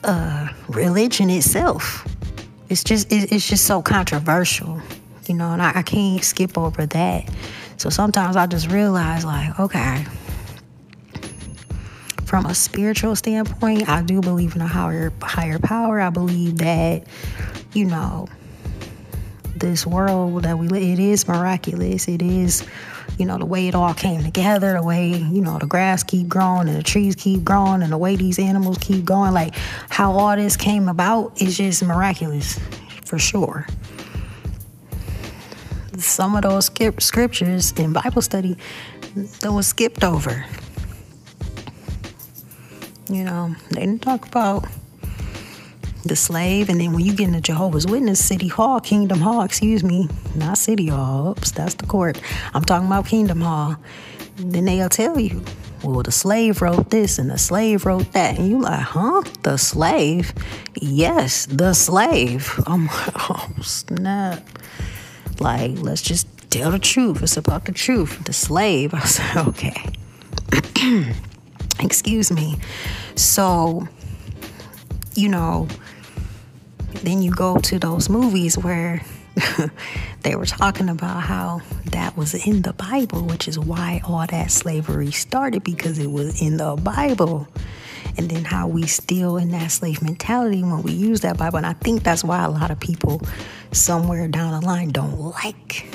[0.04, 2.08] uh, religion itself.
[2.70, 4.82] It's just it's just so controversial,
[5.28, 7.30] you know, and I, I can't skip over that.
[7.82, 10.06] So sometimes I just realize like, okay,
[12.26, 16.00] from a spiritual standpoint, I do believe in a higher higher power.
[16.00, 17.08] I believe that,
[17.74, 18.28] you know,
[19.56, 22.08] this world that we live, it is miraculous.
[22.08, 22.63] It is,
[23.17, 26.28] you know, the way it all came together, the way, you know, the grass keep
[26.28, 29.56] growing and the trees keep growing and the way these animals keep going, like
[29.89, 32.60] how all this came about is just miraculous
[33.04, 33.65] for sure.
[36.04, 36.66] Some of those
[37.00, 38.58] scriptures in Bible study
[39.42, 40.46] that was skipped over.
[43.10, 44.66] You know, they didn't talk about
[46.04, 49.84] the slave, and then when you get into Jehovah's Witness, City Hall, Kingdom Hall, excuse
[49.84, 52.20] me, not City Hall, oops, that's the court.
[52.54, 53.76] I'm talking about Kingdom Hall.
[54.38, 55.44] Then they'll tell you,
[55.84, 58.38] well, the slave wrote this and the slave wrote that.
[58.38, 59.24] And you like, huh?
[59.44, 60.34] The slave?
[60.76, 62.60] Yes, the slave.
[62.66, 64.48] I'm like, oh, snap.
[65.42, 67.24] Like, let's just tell the truth.
[67.24, 68.24] It's about the truth.
[68.26, 68.94] The slave.
[68.94, 69.90] I said, okay.
[71.80, 72.60] Excuse me.
[73.16, 73.88] So,
[75.16, 75.68] you know,
[77.04, 79.04] then you go to those movies where
[80.22, 84.52] they were talking about how that was in the Bible, which is why all that
[84.52, 87.48] slavery started because it was in the Bible.
[88.17, 91.58] And then how we still in that slave mentality when we use that Bible.
[91.58, 93.21] And I think that's why a lot of people
[93.71, 95.86] somewhere down the line don't like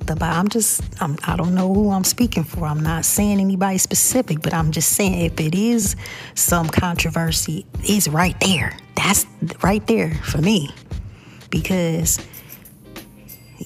[0.00, 0.36] the Bible.
[0.36, 2.66] I'm just, I'm, I don't know who I'm speaking for.
[2.66, 5.96] I'm not saying anybody specific, but I'm just saying if it is
[6.34, 8.76] some controversy, it's right there.
[8.96, 9.26] That's
[9.62, 10.70] right there for me.
[11.50, 12.18] Because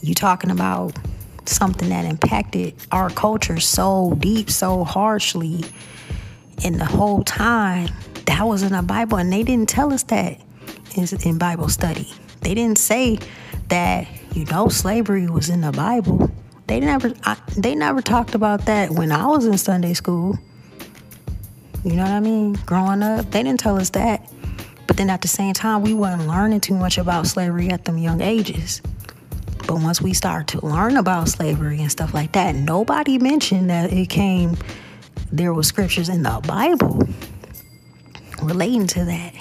[0.02, 0.96] you talking about
[1.46, 5.64] something that impacted our culture so deep, so harshly,
[6.64, 7.88] and the whole time
[8.26, 10.40] that was in the Bible, and they didn't tell us that
[10.96, 12.12] in Bible study.
[12.40, 13.18] They didn't say
[13.68, 16.30] that you know slavery was in the Bible.
[16.66, 20.38] They never I, they never talked about that when I was in Sunday school.
[21.84, 22.54] You know what I mean?
[22.66, 24.28] Growing up, they didn't tell us that.
[24.86, 27.98] But then at the same time, we weren't learning too much about slavery at them
[27.98, 28.82] young ages.
[29.66, 33.92] But once we start to learn about slavery and stuff like that, nobody mentioned that
[33.92, 34.56] it came,
[35.30, 37.06] there were scriptures in the Bible
[38.42, 39.34] relating to that.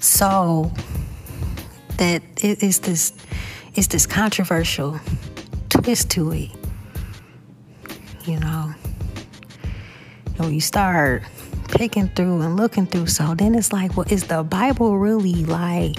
[0.00, 0.72] So
[1.96, 3.12] that it is this
[3.74, 5.00] it's this controversial
[5.68, 6.50] twist to it.
[8.24, 8.74] You know.
[10.26, 11.22] And when you start
[11.68, 15.96] picking through and looking through, so then it's like, well, is the Bible really like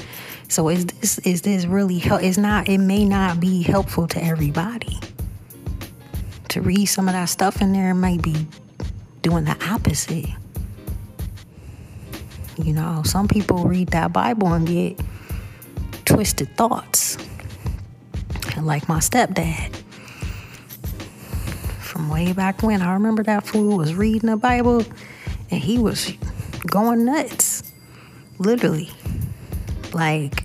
[0.50, 2.24] so is this is this really help?
[2.24, 2.68] It's not.
[2.68, 4.98] It may not be helpful to everybody.
[6.50, 8.48] To read some of that stuff in there might be
[9.22, 10.30] doing the opposite.
[12.58, 15.00] You know, some people read that Bible and get
[16.06, 17.18] twisted thoughts.
[18.60, 19.74] Like my stepdad.
[21.80, 24.84] From way back when, I remember that fool was reading the Bible
[25.52, 26.12] and he was
[26.68, 27.64] going nuts.
[28.40, 28.90] Literally.
[29.94, 30.44] Like,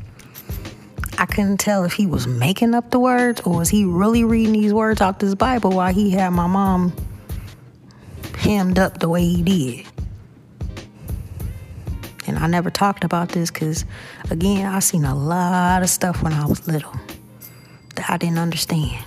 [1.24, 4.52] I couldn't tell if he was making up the words or was he really reading
[4.52, 6.92] these words out this Bible while he had my mom
[8.36, 9.86] hemmed up the way he did.
[12.26, 13.86] And I never talked about this because,
[14.30, 16.92] again, I seen a lot of stuff when I was little
[17.96, 19.02] that I didn't understand.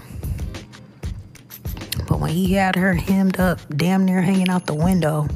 [2.08, 5.28] But when he had her hemmed up, damn near hanging out the window,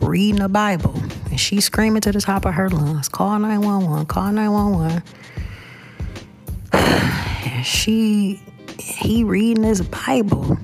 [0.00, 0.94] reading the Bible,
[1.26, 5.02] and she screaming to the top of her lungs, call 911, call 911.
[7.62, 8.40] She,
[8.78, 10.58] he reading his Bible,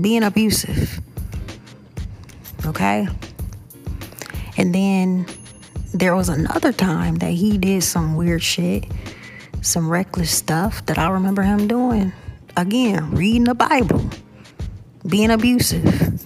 [0.00, 1.00] being abusive.
[2.66, 3.08] Okay?
[4.56, 5.26] And then
[5.94, 8.86] there was another time that he did some weird shit,
[9.62, 12.12] some reckless stuff that I remember him doing
[12.58, 14.04] again, reading the Bible,
[15.06, 16.24] being abusive.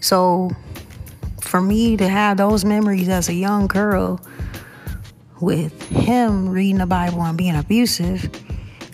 [0.00, 0.50] So
[1.40, 4.20] for me to have those memories as a young girl
[5.42, 8.30] with him reading the Bible and being abusive,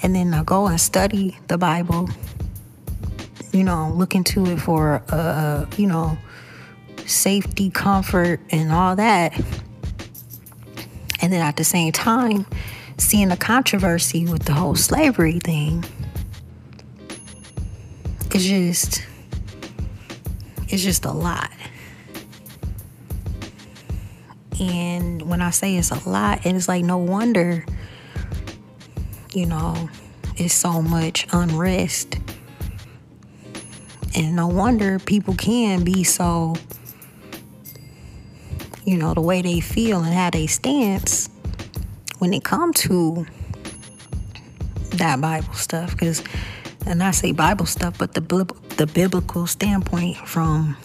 [0.03, 2.11] and then I go and study the Bible,
[3.53, 6.19] you know, look into it for, uh, you know,
[7.07, 9.39] safety, comfort, and all that.
[11.21, 12.47] And then at the same time,
[12.97, 15.85] seeing the controversy with the whole slavery thing
[18.35, 19.03] it's just
[20.69, 21.51] it's just a lot.
[24.61, 27.65] And when I say it's a lot, it's like no wonder,
[29.33, 29.89] you know,
[30.37, 32.19] it's so much unrest.
[34.17, 36.57] And no wonder people can be so,
[38.85, 41.29] you know, the way they feel and how they stance
[42.19, 43.27] when it come to
[44.95, 45.93] that Bible stuff.
[45.93, 46.23] Because
[46.87, 48.21] and I say Bible stuff, but the
[48.77, 50.77] the biblical standpoint from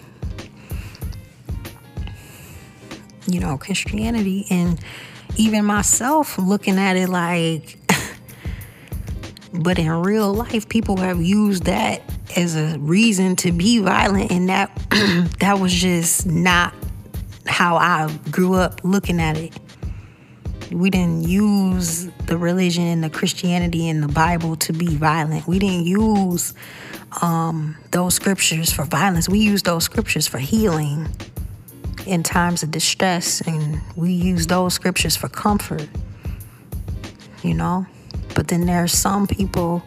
[3.27, 4.79] you know Christianity and
[5.37, 7.77] even myself looking at it like
[9.53, 12.01] but in real life people have used that
[12.35, 14.71] as a reason to be violent and that
[15.39, 16.73] that was just not
[17.45, 19.57] how I grew up looking at it
[20.71, 25.47] we didn't use the religion and the Christianity and the Bible to be violent.
[25.47, 26.53] We didn't use
[27.21, 29.29] um, those scriptures for violence.
[29.29, 31.09] We used those scriptures for healing
[32.05, 35.87] in times of distress, and we use those scriptures for comfort.
[37.41, 37.85] You know,
[38.35, 39.83] but then there are some people,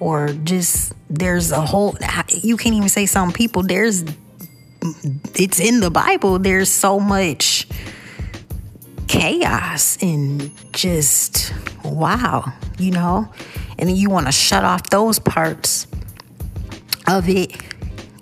[0.00, 1.96] or just there's a whole.
[2.28, 3.62] You can't even say some people.
[3.62, 4.04] There's
[5.34, 6.38] it's in the Bible.
[6.38, 7.68] There's so much
[9.08, 11.52] chaos and just
[11.84, 13.32] wow, you know?
[13.78, 15.86] And then you want to shut off those parts
[17.06, 17.52] of it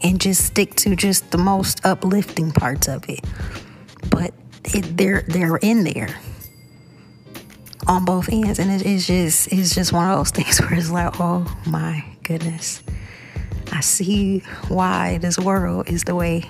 [0.07, 3.25] and just stick to just the most uplifting parts of it.
[4.09, 4.33] But
[4.65, 6.17] it, they're they're in there
[7.89, 10.91] on both ends, and it, it's just it's just one of those things where it's
[10.91, 12.83] like, oh my goodness,
[13.73, 16.49] I see why this world is the way.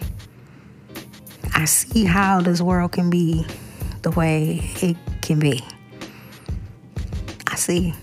[1.55, 3.47] I see how this world can be
[4.03, 5.65] the way it can be.
[7.47, 7.95] I see.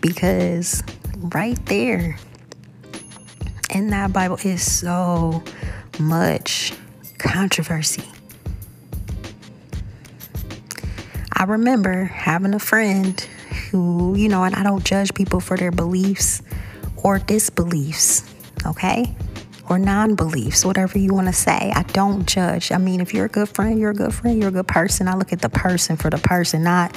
[0.00, 0.84] Because
[1.18, 2.16] right there
[3.74, 5.42] in that Bible is so
[5.98, 6.72] much
[7.18, 8.04] controversy.
[11.32, 13.20] I remember having a friend
[13.70, 16.42] who, you know, and I don't judge people for their beliefs
[16.96, 18.32] or disbeliefs,
[18.64, 19.14] okay?
[19.68, 21.72] or non beliefs, whatever you want to say.
[21.74, 22.70] I don't judge.
[22.70, 25.08] I mean, if you're a good friend, you're a good friend, you're a good person.
[25.08, 26.96] I look at the person for the person, not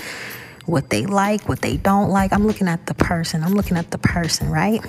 [0.66, 2.34] what they like, what they don't like.
[2.34, 3.44] I'm looking at the person.
[3.44, 4.84] I'm looking at the person, right?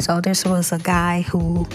[0.00, 1.66] So this was a guy who,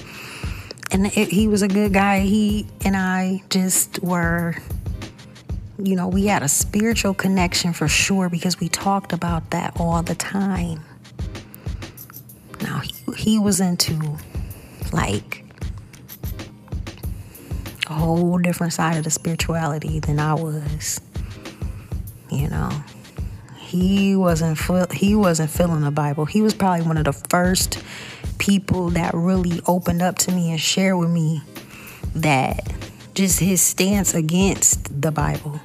[0.91, 2.21] and it, he was a good guy.
[2.21, 4.55] He and I just were
[5.81, 10.01] you know, we had a spiritual connection for sure because we talked about that all
[10.01, 10.83] the time.
[12.61, 14.17] Now, he, he was into
[14.91, 15.43] like
[17.87, 20.99] a whole different side of the spirituality than I was.
[22.31, 22.71] You know,
[23.67, 24.57] he wasn't
[24.93, 26.25] he wasn't feeling the Bible.
[26.25, 27.83] He was probably one of the first
[28.37, 31.41] people that really opened up to me and shared with me
[32.15, 32.71] that
[33.13, 35.59] just his stance against the Bible.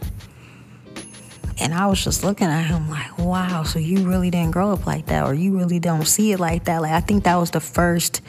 [1.61, 4.85] And I was just looking at him like, wow, so you really didn't grow up
[4.87, 6.83] like that, or you really don't see it like that.
[6.83, 8.21] Like, I think that was the first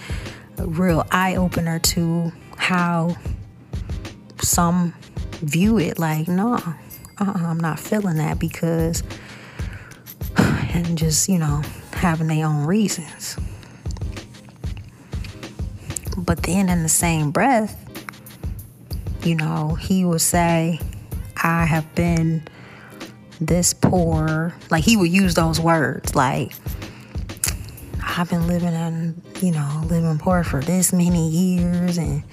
[0.57, 3.15] real eye opener to how
[4.41, 4.93] some
[5.41, 6.75] view it like, no, uh-uh,
[7.17, 9.01] I'm not feeling that because,
[10.73, 11.61] and just, you know,
[11.93, 13.37] having their own reasons.
[16.17, 17.79] But then in the same breath,
[19.23, 20.79] you know, he would say,
[21.41, 22.47] I have been
[23.39, 24.53] this poor.
[24.69, 26.53] Like he would use those words like,
[28.03, 32.23] I've been living in, you know, living poor for this many years and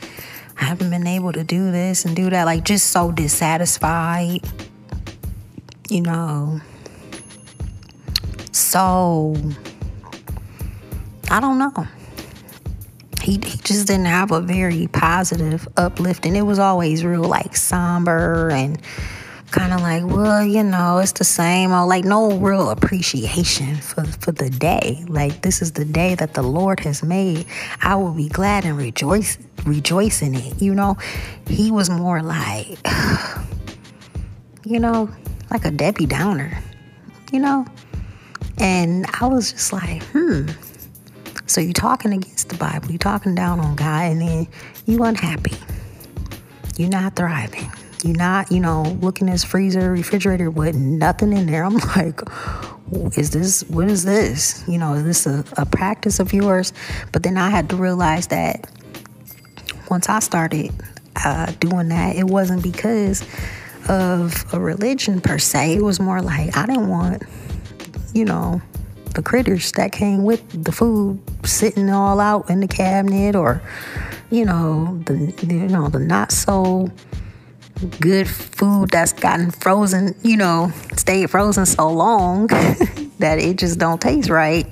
[0.59, 2.45] I haven't been able to do this and do that.
[2.45, 4.41] Like just so dissatisfied,
[5.89, 6.61] you know.
[8.61, 9.35] So,
[11.31, 11.87] I don't know
[13.23, 16.37] he, he just didn't have a very positive uplifting.
[16.37, 18.81] It was always real like somber and
[19.51, 21.73] kind of like, well, you know, it's the same.
[21.73, 25.05] Or like no real appreciation for for the day.
[25.09, 27.47] Like this is the day that the Lord has made.
[27.83, 30.61] I will be glad and rejoice rejoice in it.
[30.61, 30.97] You know,
[31.47, 32.79] he was more like,
[34.65, 35.11] you know,
[35.51, 36.59] like a Debbie Downer.
[37.33, 37.67] You know,
[38.61, 40.47] and I was just like, hmm
[41.51, 44.49] so you're talking against the Bible, you're talking down on God, and then
[44.87, 45.57] you unhappy.
[46.77, 47.69] You're not thriving.
[48.05, 51.65] You're not, you know, looking at his freezer, refrigerator with nothing in there.
[51.67, 52.21] I'm like,
[53.19, 54.63] is this, what is this?
[54.69, 56.73] You know, is this a, a practice of yours?
[57.11, 58.71] But then I had to realize that
[59.91, 60.71] once I started
[61.17, 63.25] uh, doing that, it wasn't because
[63.89, 65.75] of a religion per se.
[65.75, 67.25] It was more like I didn't want,
[68.13, 68.61] you know,
[69.15, 73.61] the critters that came with the food sitting all out in the cabinet or
[74.31, 76.89] you know the you know the not so
[77.99, 82.47] good food that's gotten frozen you know stayed frozen so long
[83.19, 84.71] that it just don't taste right.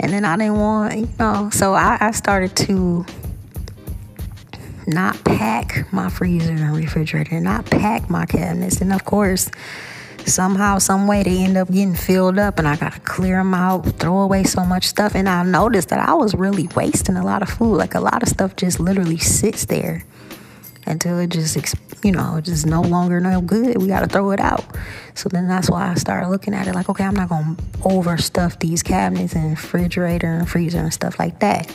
[0.00, 3.04] And then i didn't want you know so I, I started to
[4.86, 8.80] not pack my freezer and refrigerator not pack my cabinets.
[8.80, 9.50] And of course
[10.28, 13.84] somehow, some way, they end up getting filled up, and I gotta clear them out,
[13.98, 15.14] throw away so much stuff.
[15.14, 17.76] And I noticed that I was really wasting a lot of food.
[17.76, 20.04] Like a lot of stuff just literally sits there
[20.86, 21.56] until it just,
[22.02, 23.80] you know, just no longer no good.
[23.80, 24.64] We gotta throw it out.
[25.14, 28.58] So then that's why I started looking at it like, okay, I'm not gonna overstuff
[28.60, 31.70] these cabinets and refrigerator and freezer and stuff like that.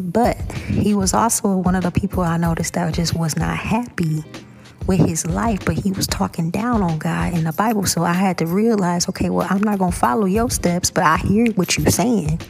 [0.00, 4.24] But he was also one of the people I noticed that just was not happy
[4.88, 7.84] with his life, but he was talking down on God in the Bible.
[7.84, 11.04] So I had to realize, okay, well, I'm not going to follow your steps, but
[11.04, 12.40] I hear what you're saying,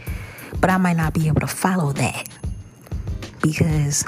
[0.61, 2.29] but I might not be able to follow that
[3.43, 4.05] because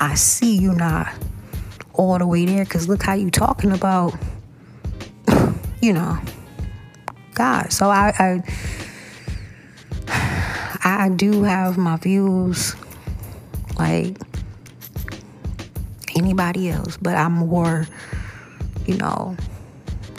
[0.00, 1.12] I see you not
[1.92, 2.64] all the way there.
[2.64, 4.14] Because look how you're talking about,
[5.82, 6.18] you know,
[7.34, 7.70] God.
[7.70, 8.42] So I,
[10.08, 12.74] I, I do have my views,
[13.78, 14.16] like
[16.16, 17.86] anybody else, but I'm more,
[18.86, 19.36] you know,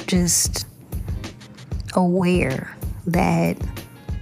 [0.08, 0.66] just
[1.96, 2.76] aware
[3.08, 3.58] that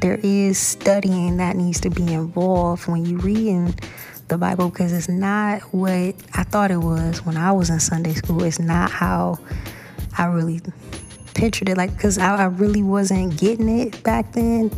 [0.01, 3.73] there is studying that needs to be involved when you're reading
[4.27, 8.13] the Bible because it's not what I thought it was when I was in Sunday
[8.13, 8.43] school.
[8.43, 9.39] It's not how
[10.17, 10.61] I really
[11.33, 11.77] pictured it.
[11.77, 14.71] Like, because I, I really wasn't getting it back then,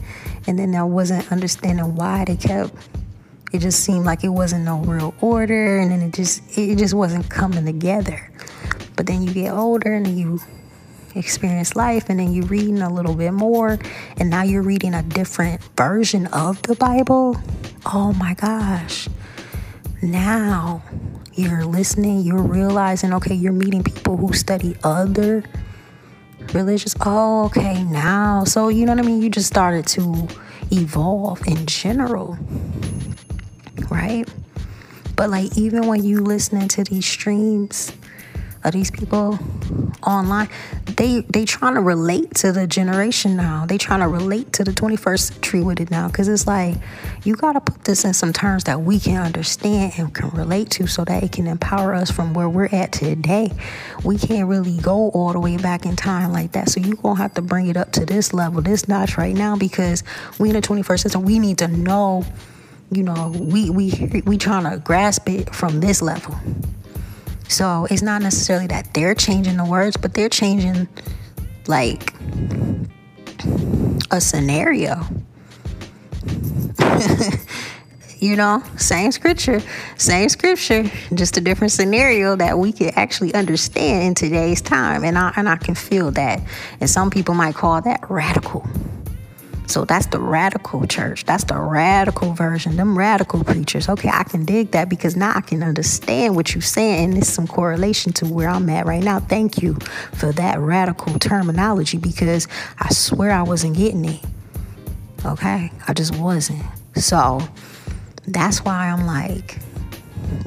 [0.48, 2.74] and then I wasn't understanding why they kept
[3.56, 6.94] it just seemed like it wasn't no real order and then it just it just
[6.94, 8.30] wasn't coming together.
[8.98, 10.42] But then you get older and you
[11.16, 13.80] experience life and then you're reading a little bit more
[14.18, 17.38] and now you're reading a different version of the bible.
[17.86, 19.08] Oh my gosh.
[20.02, 20.84] Now
[21.34, 25.46] you're listening you're realizing okay you're meeting people who study other
[26.54, 28.44] religious oh okay now.
[28.44, 29.22] So you know what i mean?
[29.22, 30.28] You just started to
[30.72, 32.38] evolve in general
[33.96, 34.28] right?
[35.16, 37.92] But like even when you listening to these streams
[38.66, 39.38] of these people
[40.06, 40.50] online,
[40.98, 43.66] they they trying to relate to the generation now.
[43.66, 46.76] They trying to relate to the 21st century with it now because it's like
[47.24, 50.72] you got to put this in some terms that we can understand and can relate
[50.72, 53.52] to so that it can empower us from where we're at today.
[54.04, 56.70] We can't really go all the way back in time like that.
[56.70, 59.36] So you going to have to bring it up to this level, this notch right
[59.36, 60.04] now because
[60.40, 62.26] we in the 21st century, we need to know,
[62.96, 66.36] you know, we we we trying to grasp it from this level.
[67.50, 70.88] So it's not necessarily that they're changing the words, but they're changing
[71.68, 72.14] like
[74.12, 75.02] a scenario.
[78.20, 79.62] you know, same scripture,
[79.98, 85.04] same scripture, just a different scenario that we can actually understand in today's time.
[85.04, 86.42] And I and I can feel that.
[86.80, 88.66] And some people might call that radical.
[89.68, 91.26] So that's the radical church.
[91.26, 92.76] That's the radical version.
[92.76, 93.90] Them radical preachers.
[93.90, 97.04] Okay, I can dig that because now I can understand what you're saying.
[97.06, 99.20] And there's some correlation to where I'm at right now.
[99.20, 99.76] Thank you
[100.14, 102.48] for that radical terminology because
[102.80, 104.22] I swear I wasn't getting it.
[105.26, 106.64] Okay, I just wasn't.
[106.96, 107.42] So
[108.28, 109.60] that's why I'm like,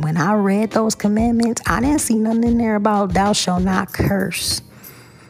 [0.01, 3.93] when I read those commandments, I didn't see nothing in there about thou shalt not
[3.93, 4.63] curse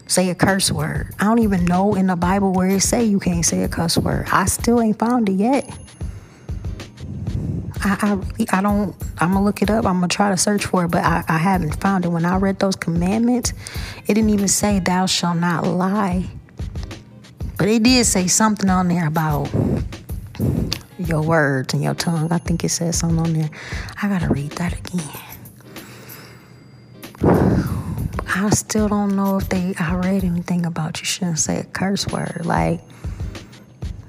[0.09, 1.15] say a curse word.
[1.21, 3.97] I don't even know in the Bible where it say you can't say a cuss
[3.97, 4.27] word.
[4.33, 5.71] I still ain't found it yet.
[7.81, 8.19] I,
[8.51, 9.87] I, I don't I'm gonna look it up.
[9.87, 12.09] I'm gonna try to search for it, but I, I haven't found it.
[12.09, 13.53] When I read those commandments,
[14.07, 16.25] it didn't even say thou shall not lie.
[17.57, 19.51] But it did say something on there about
[20.99, 22.33] your words and your tongue.
[22.33, 23.51] I think it said something on there.
[24.03, 25.28] I gotta read that again.
[28.41, 32.07] I still don't know if they I read anything about you shouldn't say a curse
[32.07, 32.43] word.
[32.45, 32.80] Like,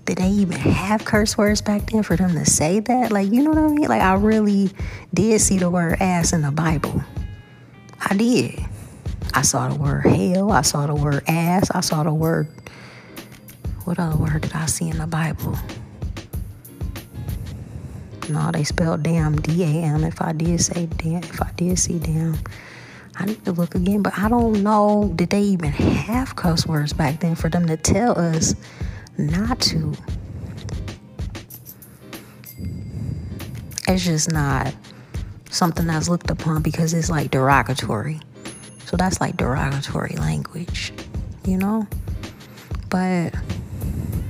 [0.05, 3.11] did they even have curse words back then for them to say that?
[3.11, 3.87] Like, you know what I mean?
[3.87, 4.69] Like, I really
[5.13, 7.03] did see the word ass in the Bible.
[8.07, 8.63] I did.
[9.33, 10.51] I saw the word hell.
[10.51, 11.71] I saw the word ass.
[11.71, 12.47] I saw the word.
[13.85, 15.57] What other word did I see in the Bible?
[18.29, 20.03] No, they spelled damn D A M.
[20.03, 22.37] If I did say damn, if I did see damn.
[23.19, 25.11] I need to look again, but I don't know.
[25.15, 28.55] Did they even have cuss words back then for them to tell us
[29.17, 29.93] not to?
[33.89, 34.73] It's just not
[35.49, 38.21] something that's looked upon because it's like derogatory.
[38.85, 40.93] So that's like derogatory language,
[41.45, 41.87] you know?
[42.89, 43.35] But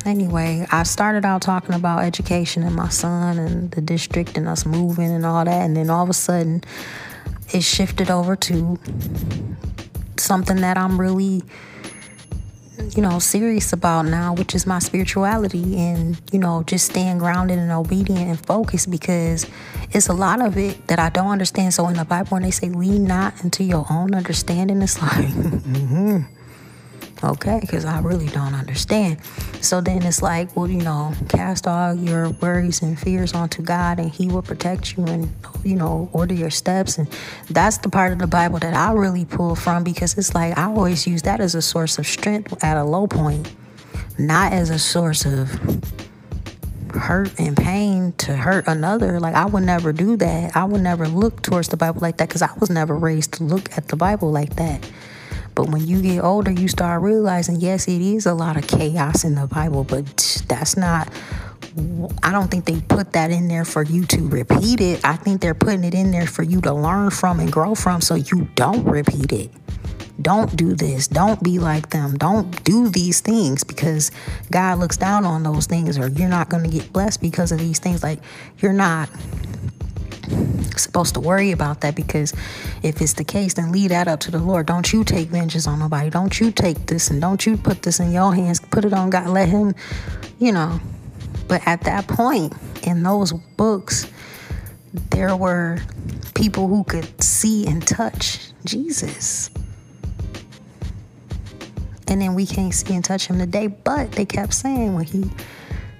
[0.06, 4.66] anyway, I started out talking about education and my son and the district and us
[4.66, 5.62] moving and all that.
[5.62, 6.64] And then all of a sudden,
[7.54, 8.80] it shifted over to
[10.18, 11.42] something that I'm really
[12.96, 17.60] you know serious about now which is my spirituality and you know just staying grounded
[17.60, 19.46] and obedient and focused because
[19.92, 21.74] it's a lot of it that I don't understand.
[21.74, 25.28] So in the Bible when they say lean not into your own understanding it's like
[25.28, 26.39] mm-hmm
[27.24, 27.60] okay?
[27.62, 29.20] Because I really don't understand.
[29.62, 34.00] So then it's like, well, you know, cast all your worries and fears onto God
[34.00, 36.98] and He will protect you and, you know, order your steps.
[36.98, 37.08] And
[37.50, 40.64] that's the part of the Bible that I really pull from because it's like I
[40.64, 43.52] always use that as a source of strength at a low point,
[44.18, 45.50] not as a source of
[46.96, 49.20] hurt and pain to hurt another.
[49.20, 50.56] Like I would never do that.
[50.56, 53.44] I would never look towards the Bible like that because I was never raised to
[53.44, 54.90] look at the Bible like that.
[55.60, 59.26] But when you get older, you start realizing, yes, it is a lot of chaos
[59.26, 61.10] in the Bible, but that's not.
[62.24, 65.04] I don't think they put that in there for you to repeat it.
[65.04, 68.00] I think they're putting it in there for you to learn from and grow from
[68.00, 69.52] so you don't repeat it.
[70.22, 71.10] Don't do this.
[71.10, 72.18] Don't be like them.
[72.18, 74.12] Don't do these things because
[74.50, 77.60] God looks down on those things or you're not going to get blessed because of
[77.60, 78.02] these things.
[78.02, 78.20] Like,
[78.60, 79.10] you're not
[80.78, 82.34] supposed to worry about that because
[82.84, 84.66] if it's the case, then leave that up to the Lord.
[84.66, 86.10] Don't you take vengeance on nobody.
[86.10, 88.60] Don't you take this and don't you put this in your hands.
[88.60, 89.30] Put it on God.
[89.30, 89.76] Let Him,
[90.40, 90.80] you know.
[91.48, 92.54] But at that point
[92.84, 94.08] in those books,
[95.12, 95.80] there were
[96.36, 99.50] people who could see and touch Jesus.
[102.08, 105.30] And then we can't see and touch him today, but they kept saying when he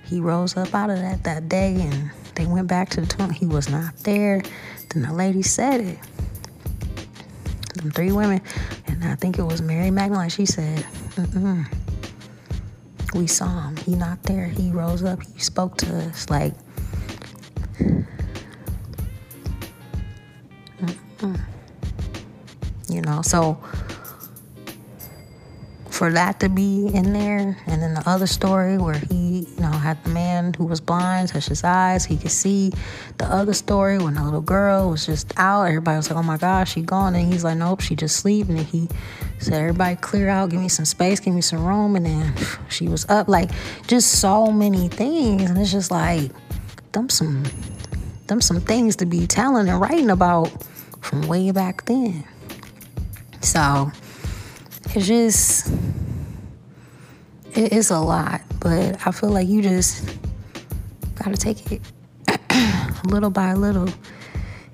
[0.06, 2.10] he rose up out of that that day and
[2.40, 3.32] they went back to the tomb.
[3.32, 4.42] He was not there.
[4.90, 6.00] Then the lady said it.
[7.76, 8.42] Them three women,
[8.88, 10.30] and I think it was Mary Magdalene.
[10.30, 10.86] She said,
[11.16, 11.66] Mm-mm.
[13.14, 13.76] "We saw him.
[13.76, 14.46] He not there.
[14.46, 15.22] He rose up.
[15.22, 16.30] He spoke to us.
[16.30, 16.54] Like,
[20.82, 21.40] Mm-mm.
[22.88, 23.62] you know." So
[26.00, 29.70] for that to be in there, and then the other story where he you know,
[29.70, 32.06] had the man who was blind touch his eyes.
[32.06, 32.72] He could see
[33.18, 35.64] the other story when the little girl was just out.
[35.64, 37.16] Everybody was like, oh my gosh, she gone.
[37.16, 38.58] And he's like, nope, she just sleeping.
[38.58, 38.88] And he
[39.40, 41.98] said, everybody clear out, give me some space, give me some room.
[41.98, 42.34] And then
[42.70, 43.28] she was up.
[43.28, 43.52] Like,
[43.88, 45.50] just so many things.
[45.50, 46.32] And it's just like,
[46.94, 47.44] them some,
[48.28, 50.50] them some things to be telling and writing about
[51.02, 52.24] from way back then.
[53.42, 53.92] So,
[54.96, 55.72] it's just
[57.54, 60.08] it's a lot, but I feel like you just
[61.16, 61.82] gotta take it
[63.06, 63.90] little by little.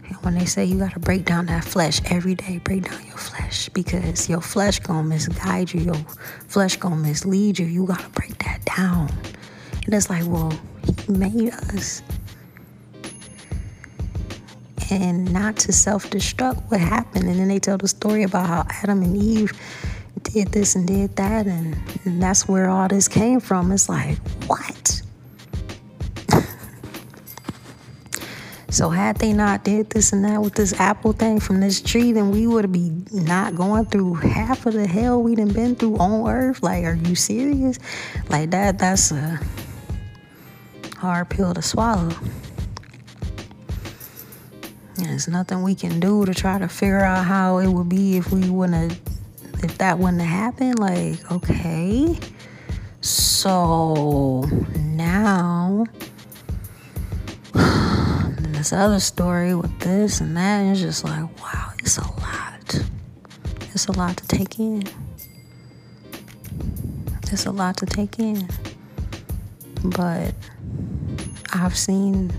[0.03, 3.17] And when they say you gotta break down that flesh every day, break down your
[3.17, 6.05] flesh because your flesh gonna misguide you, your
[6.47, 7.65] flesh gonna mislead you.
[7.65, 9.09] You gotta break that down.
[9.85, 12.01] And it's like, well, he made us.
[14.91, 17.27] And not to self destruct what happened.
[17.27, 19.51] And then they tell the story about how Adam and Eve
[20.25, 23.71] did this and did that, and, and that's where all this came from.
[23.71, 24.17] It's like,
[24.47, 25.01] what?
[28.69, 32.11] so had they not did this and that with this apple thing from this tree,
[32.11, 35.97] then we would be not going through half of the hell we done been through
[35.97, 36.61] on earth.
[36.61, 37.79] Like, are you serious?
[38.29, 39.39] Like that that's a
[40.97, 42.13] hard pill to swallow.
[44.97, 48.17] And there's nothing we can do to try to figure out how it would be
[48.17, 49.14] if we wouldn't have
[49.63, 52.17] if that wouldn't have happened, like, okay.
[53.01, 54.41] So
[54.77, 55.85] now
[57.53, 62.85] this other story with this and that, it's just like, wow, it's a lot.
[63.73, 64.83] It's a lot to take in.
[67.31, 68.47] It's a lot to take in.
[69.83, 70.33] But
[71.53, 72.31] I've seen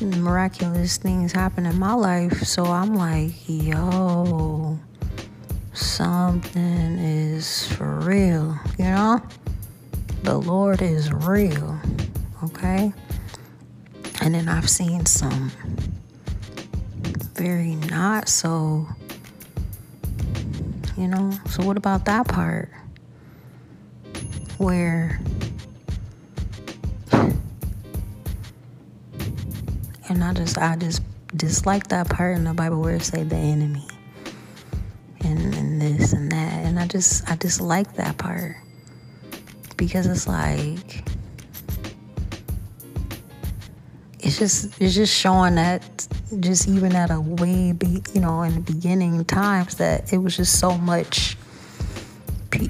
[0.00, 4.65] miraculous things happen in my life, so I'm like, yo,
[5.76, 9.22] something is for real, you know?
[10.22, 11.78] The Lord is real,
[12.44, 12.92] okay?
[14.22, 15.50] And then I've seen some
[17.34, 18.88] very not so,
[20.96, 21.32] you know?
[21.50, 22.70] So, what about that part
[24.56, 25.20] where,
[30.08, 31.02] and I just, I just
[31.36, 33.86] dislike that part in the Bible where it say the enemy
[35.26, 36.64] and, and this and that.
[36.64, 38.56] And I just I just like that part.
[39.76, 41.04] Because it's like
[44.20, 46.06] it's just it's just showing that
[46.40, 50.36] just even at a way be you know in the beginning times that it was
[50.36, 51.36] just so much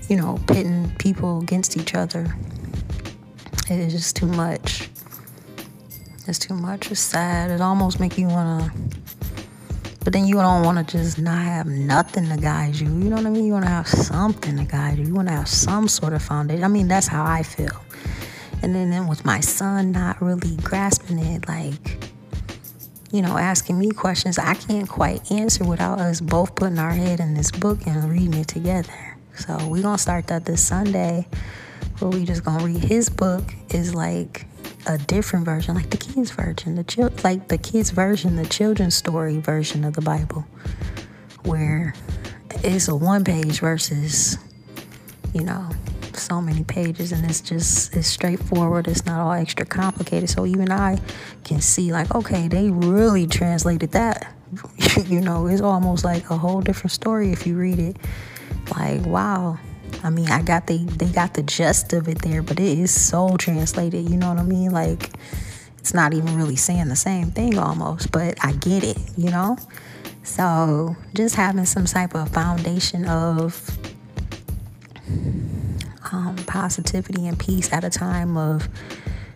[0.08, 2.26] you know pitting people against each other
[3.70, 4.90] it is just too much
[6.26, 9.05] it's too much it's sad it almost make you want to
[10.06, 12.86] but then you don't want to just not have nothing to guide you.
[12.86, 13.44] You know what I mean?
[13.44, 15.06] You want to have something to guide you.
[15.06, 16.62] You want to have some sort of foundation.
[16.62, 17.82] I mean, that's how I feel.
[18.62, 22.08] And then, then with my son not really grasping it, like,
[23.10, 27.18] you know, asking me questions I can't quite answer without us both putting our head
[27.18, 29.16] in this book and reading it together.
[29.34, 31.26] So we're to start that this Sunday
[31.98, 34.46] where we just to read his book is like
[34.86, 38.94] a different version, like the kids' version, the chil- like the kids' version, the children's
[38.94, 40.46] story version of the Bible,
[41.44, 41.94] where
[42.62, 44.38] it's a one page versus,
[45.34, 45.70] you know,
[46.14, 48.88] so many pages, and it's just it's straightforward.
[48.88, 50.30] It's not all extra complicated.
[50.30, 50.98] So even I
[51.44, 54.32] can see, like, okay, they really translated that.
[55.06, 57.96] you know, it's almost like a whole different story if you read it.
[58.76, 59.58] Like, wow,
[60.02, 62.90] I mean, I got the they got the gist of it there, but it is
[62.90, 64.08] so translated.
[64.08, 64.70] You know what I mean?
[64.70, 65.10] Like,
[65.78, 68.98] it's not even really saying the same thing almost, but I get it.
[69.16, 69.56] You know.
[70.22, 73.78] So just having some type of foundation of
[76.12, 78.68] um, positivity and peace at a time of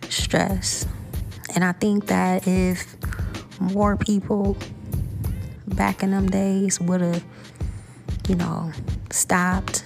[0.09, 0.85] stress,
[1.55, 2.95] and I think that if
[3.59, 4.57] more people
[5.67, 7.23] back in them days would have,
[8.27, 8.71] you know,
[9.09, 9.83] stopped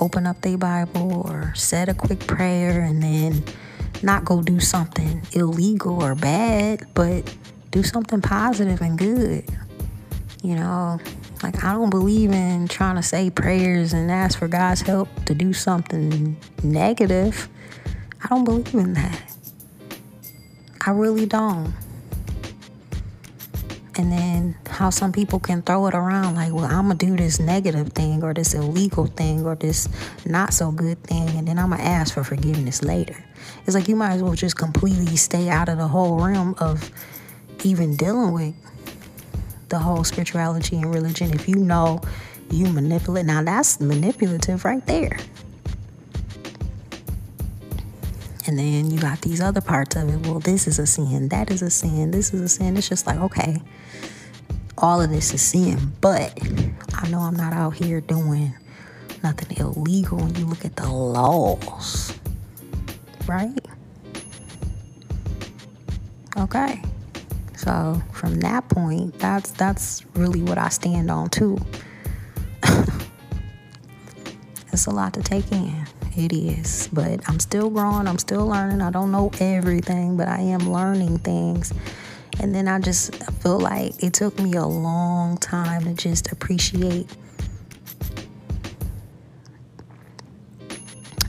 [0.00, 3.44] open up their Bible or said a quick prayer and then
[4.02, 7.34] not go do something illegal or bad, but
[7.70, 9.44] do something positive and good.
[10.42, 11.00] You know,
[11.42, 15.34] like I don't believe in trying to say prayers and ask for God's help to
[15.34, 17.48] do something negative.
[18.22, 19.22] I don't believe in that.
[20.86, 21.74] I really don't
[23.98, 27.40] and then how some people can throw it around like, well, I'm gonna do this
[27.40, 29.88] negative thing or this illegal thing or this
[30.24, 33.16] not so good thing, and then I'm gonna ask for forgiveness later.
[33.64, 36.90] It's like you might as well just completely stay out of the whole realm of
[37.64, 38.54] even dealing with
[39.68, 42.00] the whole spirituality and religion if you know
[42.50, 43.26] you manipulate.
[43.26, 45.18] Now, that's manipulative right there.
[48.46, 50.24] And then you got these other parts of it.
[50.24, 52.76] Well, this is a sin, that is a sin, this is a sin.
[52.76, 53.60] It's just like, okay,
[54.78, 55.92] all of this is sin.
[56.00, 56.38] But
[56.94, 58.54] I know I'm not out here doing
[59.22, 62.16] nothing illegal when you look at the laws,
[63.26, 63.58] right?
[66.36, 66.82] Okay.
[67.56, 71.58] So from that point, that's that's really what I stand on too.
[74.72, 75.86] it's a lot to take in.
[76.16, 78.06] It is, but I'm still growing.
[78.06, 78.80] I'm still learning.
[78.80, 81.72] I don't know everything, but I am learning things.
[82.40, 87.08] And then I just feel like it took me a long time to just appreciate.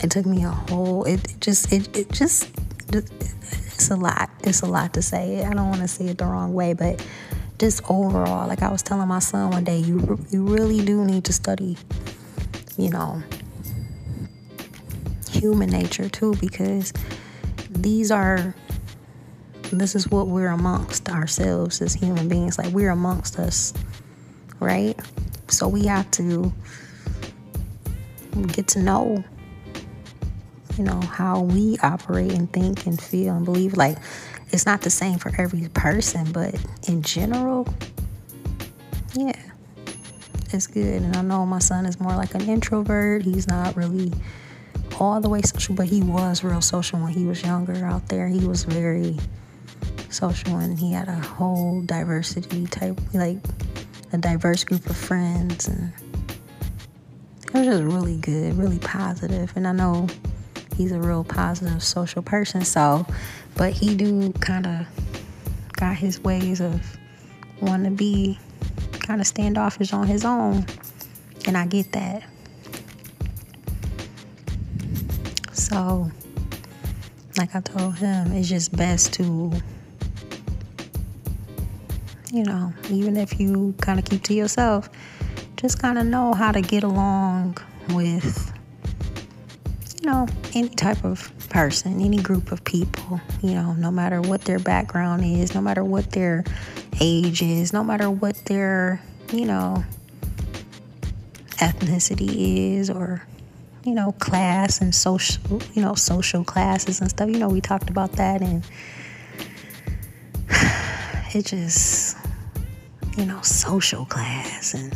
[0.03, 1.05] It took me a whole.
[1.05, 1.71] It, just.
[1.73, 2.49] It, it just.
[2.91, 4.29] It's a lot.
[4.43, 5.43] It's a lot to say.
[5.43, 7.05] I don't want to say it the wrong way, but
[7.59, 11.23] just overall, like I was telling my son one day, you you really do need
[11.25, 11.77] to study.
[12.77, 13.23] You know,
[15.31, 16.93] human nature too, because
[17.69, 18.55] these are
[19.71, 22.57] this is what we're amongst ourselves as human beings.
[22.57, 23.73] Like we're amongst us,
[24.59, 24.97] right?
[25.49, 26.53] So we have to
[28.47, 29.23] get to know,
[30.77, 33.75] you know, how we operate and think and feel and believe.
[33.75, 33.97] Like
[34.51, 36.55] it's not the same for every person, but
[36.87, 37.67] in general,
[39.13, 39.39] yeah,
[40.53, 41.01] it's good.
[41.01, 43.23] And I know my son is more like an introvert.
[43.23, 44.11] He's not really
[44.99, 48.27] all the way social, but he was real social when he was younger out there.
[48.27, 49.17] He was very
[50.09, 53.37] social and he had a whole diversity type, like
[54.13, 55.67] a diverse group of friends.
[55.67, 55.91] And
[57.47, 59.51] it was just really good, really positive.
[59.55, 60.07] And I know
[60.75, 62.61] he's a real positive social person.
[62.63, 63.05] So,
[63.55, 64.87] but he do kind of
[65.73, 66.81] got his ways of
[67.61, 68.37] wanting to be
[68.99, 70.65] kind of standoffish on his own.
[71.45, 72.23] And I get that.
[75.53, 76.11] So,
[77.37, 79.51] like I told him, it's just best to,
[82.31, 84.89] you know, even if you kind of keep to yourself,
[85.55, 87.57] just kind of know how to get along
[87.89, 88.51] with,
[90.01, 94.41] you know, any type of person, any group of people, you know, no matter what
[94.41, 96.43] their background is, no matter what their
[96.99, 99.01] age is, no matter what their,
[99.31, 99.83] you know,
[101.59, 103.25] ethnicity is or
[103.87, 107.29] you know, class and social, you know, social classes and stuff.
[107.29, 108.67] You know, we talked about that and
[111.33, 112.06] it just,
[113.17, 114.95] you know, social class and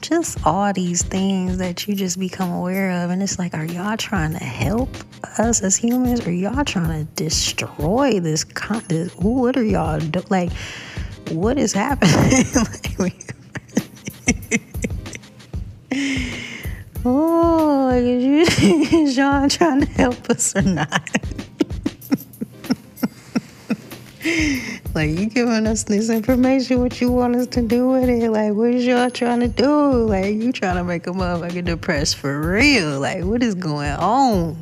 [0.00, 3.10] just all these things that you just become aware of.
[3.10, 4.90] And it's like, are y'all trying to help
[5.38, 9.12] us as humans or y'all trying to destroy this content?
[9.16, 10.22] What are y'all do?
[10.28, 10.52] Like,
[11.30, 12.44] what is happening?
[12.98, 13.34] like,
[17.04, 21.23] oh, is John trying to help us or not?
[24.94, 28.30] like you giving us this information, what you want us to do with it?
[28.30, 30.06] Like what is y'all trying to do?
[30.06, 33.00] Like you trying to make a motherfucker depressed for real?
[33.00, 34.56] Like what is going on?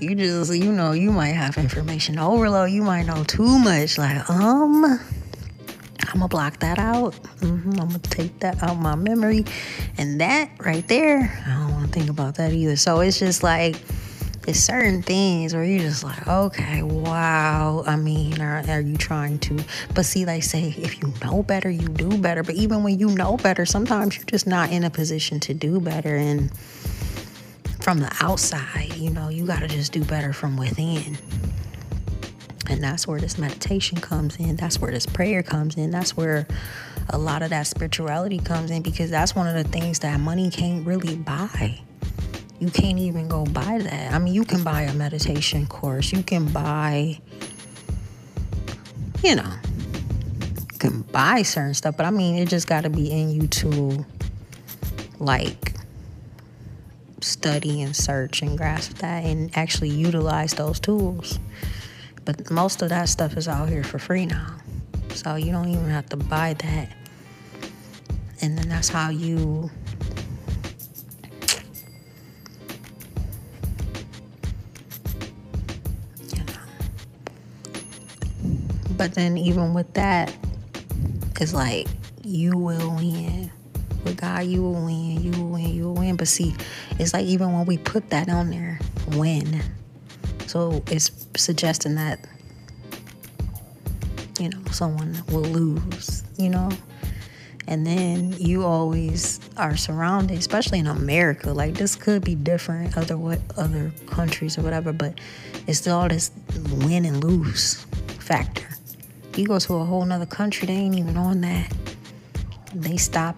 [0.00, 2.70] You just you know you might have information overload.
[2.70, 3.98] You might know too much.
[3.98, 4.98] Like um.
[6.04, 7.14] I'm gonna block that out.
[7.40, 7.80] Mm-hmm.
[7.80, 9.46] I'm gonna take that out of my memory,
[9.96, 12.76] and that right there, I don't want to think about that either.
[12.76, 13.76] So it's just like
[14.46, 17.84] it's certain things where you're just like, okay, wow.
[17.86, 19.64] I mean, are, are you trying to?
[19.94, 22.42] But see, they say if you know better, you do better.
[22.42, 25.80] But even when you know better, sometimes you're just not in a position to do
[25.80, 26.16] better.
[26.16, 26.52] And
[27.80, 31.18] from the outside, you know, you got to just do better from within.
[32.68, 34.56] And that's where this meditation comes in.
[34.56, 35.90] That's where this prayer comes in.
[35.90, 36.48] That's where
[37.10, 40.50] a lot of that spirituality comes in because that's one of the things that money
[40.50, 41.80] can't really buy.
[42.62, 44.12] You can't even go buy that.
[44.12, 47.18] I mean, you can buy a meditation course, you can buy,
[49.20, 49.52] you know,
[50.70, 53.48] you can buy certain stuff, but I mean, it just got to be in you
[53.48, 54.06] to
[55.18, 55.74] like
[57.20, 61.40] study and search and grasp that and actually utilize those tools.
[62.24, 64.54] But most of that stuff is out here for free now.
[65.14, 66.96] So you don't even have to buy that.
[68.40, 69.68] And then that's how you
[78.96, 80.34] But then even with that,
[81.40, 81.88] it's like
[82.22, 83.50] you will win.
[84.04, 86.16] With God, you will win, you will win, you will win.
[86.16, 86.54] But see,
[86.98, 88.78] it's like even when we put that on there,
[89.12, 89.62] win
[90.52, 92.26] so it's suggesting that,
[94.38, 96.68] you know, someone will lose, you know?
[97.68, 101.54] And then you always are surrounded, especially in America.
[101.54, 105.18] Like this could be different other what other countries or whatever, but
[105.66, 106.30] it's all this
[106.70, 107.86] win and lose
[108.18, 108.68] factor.
[109.36, 111.72] You go to a whole nother country, they ain't even on that.
[112.74, 113.36] They stop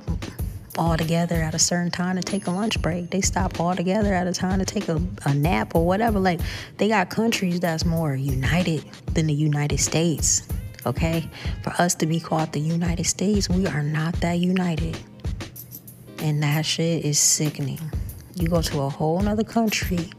[0.77, 3.11] all together at a certain time to take a lunch break.
[3.11, 6.19] They stop all together at a time to take a, a nap or whatever.
[6.19, 6.41] Like
[6.79, 8.85] they got countries that's more united
[9.15, 10.49] than the United States.
[10.85, 11.29] Okay?
[11.63, 14.99] For us to be called the United States, we are not that united.
[16.19, 17.81] And that shit is sickening.
[18.35, 20.11] You go to a whole nother country,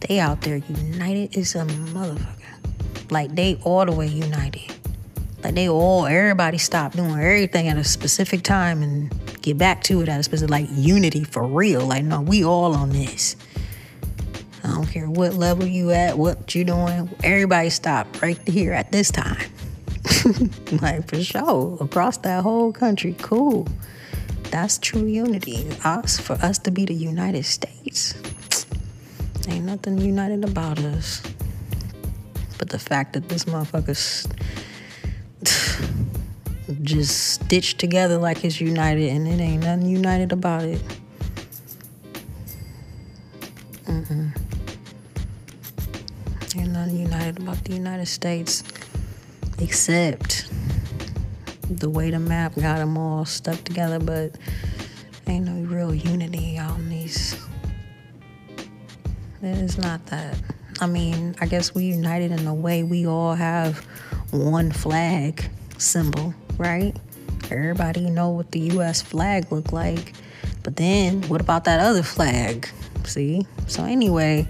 [0.00, 3.10] they out there united is a motherfucker.
[3.10, 4.72] Like they all the way united.
[5.42, 9.12] Like they all everybody stop doing everything at a specific time and
[9.42, 11.86] get back to it at a specific like unity for real.
[11.86, 13.36] Like no, we all on this.
[14.64, 17.10] I don't care what level you at, what you doing.
[17.24, 19.50] Everybody stop right here at this time.
[20.80, 23.66] like for sure, across that whole country, cool.
[24.52, 25.66] That's true unity.
[25.84, 28.14] Us for us to be the United States.
[29.48, 31.22] Ain't nothing united about us.
[32.58, 34.28] But the fact that this motherfucker's
[36.82, 40.80] just stitched together like it's united and it ain't nothing united about it.
[43.84, 44.36] Mm-mm.
[46.56, 48.64] Ain't nothing united about the United States
[49.58, 50.48] except
[51.68, 54.36] the way the map got them all stuck together, but
[55.26, 57.36] ain't no real unity on these.
[59.42, 60.36] It is not that.
[60.80, 63.78] I mean, I guess we united in a way we all have
[64.30, 65.48] one flag
[65.78, 66.94] symbol, right?
[67.50, 70.14] Everybody know what the US flag look like.
[70.62, 72.68] But then what about that other flag?
[73.04, 73.46] See?
[73.66, 74.48] So anyway,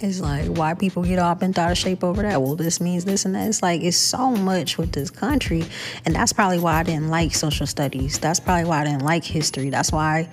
[0.00, 2.42] it's like why people get all bent out of shape over that.
[2.42, 3.48] Well, this means this and that.
[3.48, 5.64] It's like it's so much with this country,
[6.04, 8.18] and that's probably why I didn't like social studies.
[8.18, 9.70] That's probably why I didn't like history.
[9.70, 10.28] That's why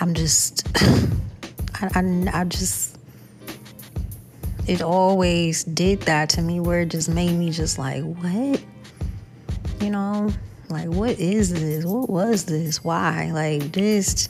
[0.00, 0.66] I'm just,
[1.80, 2.95] I, I, I just,
[4.66, 8.62] it always did that to me, where it just made me just like, what,
[9.80, 10.32] you know,
[10.68, 11.84] like what is this?
[11.84, 12.82] What was this?
[12.82, 13.30] Why?
[13.32, 14.28] Like this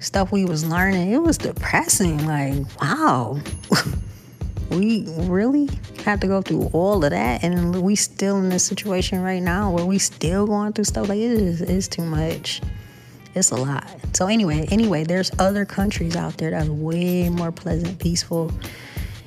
[0.00, 2.26] stuff we was learning, it was depressing.
[2.26, 3.38] Like, wow,
[4.70, 5.68] we really
[6.04, 9.70] had to go through all of that, and we still in this situation right now
[9.70, 11.60] where we still going through stuff like it is.
[11.60, 12.60] It's too much.
[13.34, 13.86] It's a lot.
[14.14, 18.50] So anyway, anyway, there's other countries out there that's way more pleasant, peaceful,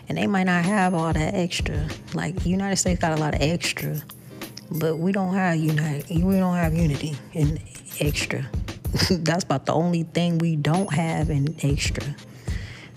[0.10, 1.88] and they might not have all that extra.
[2.14, 3.96] Like United States got a lot of extra,
[4.72, 6.10] but we don't have unite.
[6.10, 7.62] We don't have unity and
[8.00, 8.46] extra.
[9.12, 12.16] That's about the only thing we don't have in extra.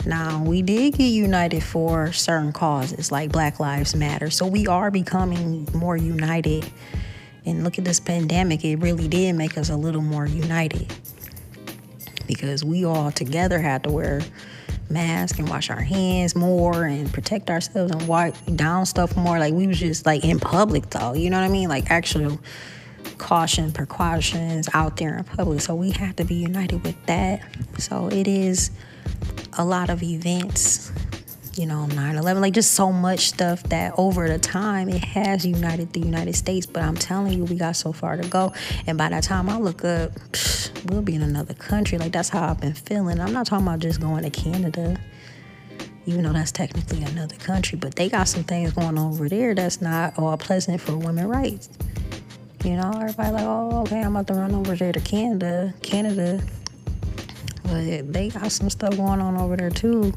[0.05, 4.31] Now, we did get united for certain causes like Black Lives Matter.
[4.31, 6.69] So we are becoming more united.
[7.45, 10.93] And look at this pandemic, it really did make us a little more united
[12.27, 14.23] because we all together had to wear
[14.93, 19.39] masks and wash our hands more and protect ourselves and wipe down stuff more.
[19.39, 21.69] Like we was just like in public though, you know what I mean?
[21.69, 22.39] Like actual
[23.19, 25.61] caution, precautions out there in public.
[25.61, 27.41] So we have to be united with that.
[27.79, 28.71] So it is
[29.59, 30.93] a lot of events,
[31.57, 35.45] you know, 9 11, like just so much stuff that over the time it has
[35.45, 36.67] united the United States.
[36.67, 38.53] But I'm telling you, we got so far to go.
[38.87, 40.13] And by that time I look up,
[40.87, 41.99] we'll be in another country.
[41.99, 43.21] Like that's how I've been feeling.
[43.21, 44.99] I'm not talking about just going to Canada
[46.07, 49.55] even though that's technically another country, but they got some things going on over there
[49.55, 51.69] that's not all pleasant for women rights.
[52.65, 56.43] You know, everybody like, oh, okay, I'm about to run over there to Canada, Canada.
[57.65, 60.13] But they got some stuff going on over there too.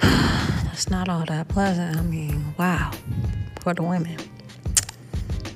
[0.64, 1.96] That's not all that pleasant.
[1.96, 2.90] I mean, wow,
[3.60, 4.16] for the women.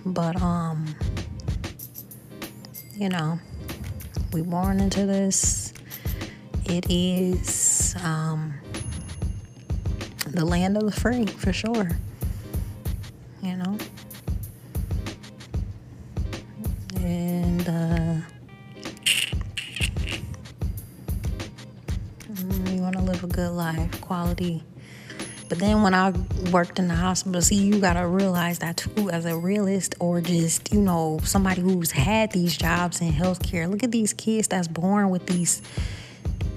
[0.05, 0.95] But um,
[2.95, 3.39] you know,
[4.33, 5.73] we born into this.
[6.67, 8.55] It is um
[10.29, 11.89] the land of the free for sure.
[13.43, 13.79] You know.
[17.03, 18.27] and uh,
[23.13, 24.63] live a good life, quality.
[25.49, 26.15] But then when I
[26.51, 30.73] worked in the hospital, see, you gotta realize that too, as a realist or just,
[30.73, 33.71] you know, somebody who's had these jobs in healthcare.
[33.71, 35.61] Look at these kids that's born with these,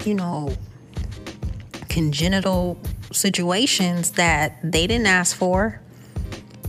[0.06, 0.54] you know,
[1.90, 2.78] congenital
[3.12, 5.82] situations that they didn't ask for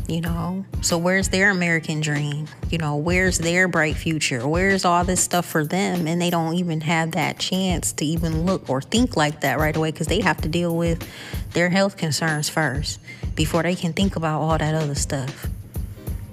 [0.07, 0.65] you know?
[0.81, 2.47] So where's their american dream?
[2.69, 4.47] You know where's their bright future?
[4.47, 6.07] Where's all this stuff for them?
[6.07, 9.75] And they don't even have that chance to even look or think like that right
[9.75, 11.07] away because they have to deal with
[11.53, 12.99] their health concerns first
[13.35, 15.47] before they can think about all that other stuff.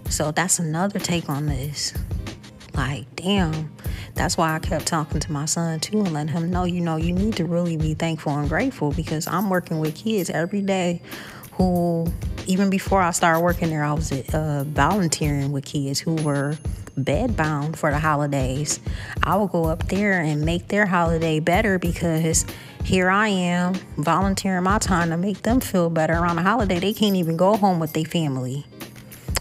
[0.08, 1.94] So that's another take on this.
[2.74, 3.70] Like, damn.
[4.14, 6.96] That's why I kept talking to my son too and letting him know, you know,
[6.96, 11.02] you need to really be thankful and grateful because I'm working with kids every day
[11.56, 12.06] who,
[12.46, 16.56] even before I started working there, I was uh, volunteering with kids who were
[16.98, 18.80] bedbound for the holidays.
[19.22, 22.46] I would go up there and make their holiday better because
[22.84, 26.78] here I am volunteering my time to make them feel better around the holiday.
[26.78, 28.66] They can't even go home with their family.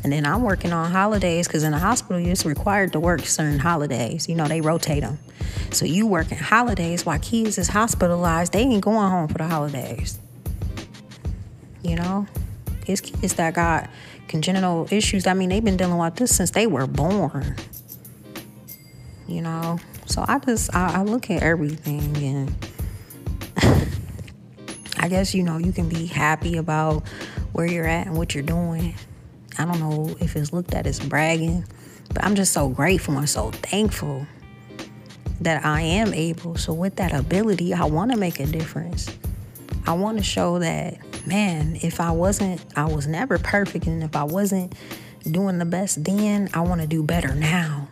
[0.03, 3.59] And then I'm working on holidays because in the hospital, you're required to work certain
[3.59, 4.27] holidays.
[4.27, 5.17] You know, they rotate them.
[5.71, 8.51] So you working holidays while kids is hospitalized.
[8.53, 10.19] They ain't going home for the holidays.
[11.83, 12.27] You know,
[12.87, 13.89] it's kids that got
[14.27, 15.27] congenital issues.
[15.27, 17.55] I mean, they've been dealing with this since they were born.
[19.27, 22.67] You know, so I just I, I look at everything and
[24.97, 27.07] I guess you know you can be happy about
[27.51, 28.95] where you're at and what you're doing
[29.57, 31.65] I don't know if it's looked at as bragging,
[32.13, 34.25] but I'm just so grateful and so thankful
[35.41, 36.55] that I am able.
[36.55, 39.15] So, with that ability, I want to make a difference.
[39.85, 43.87] I want to show that, man, if I wasn't, I was never perfect.
[43.87, 44.73] And if I wasn't
[45.29, 47.87] doing the best then, I want to do better now.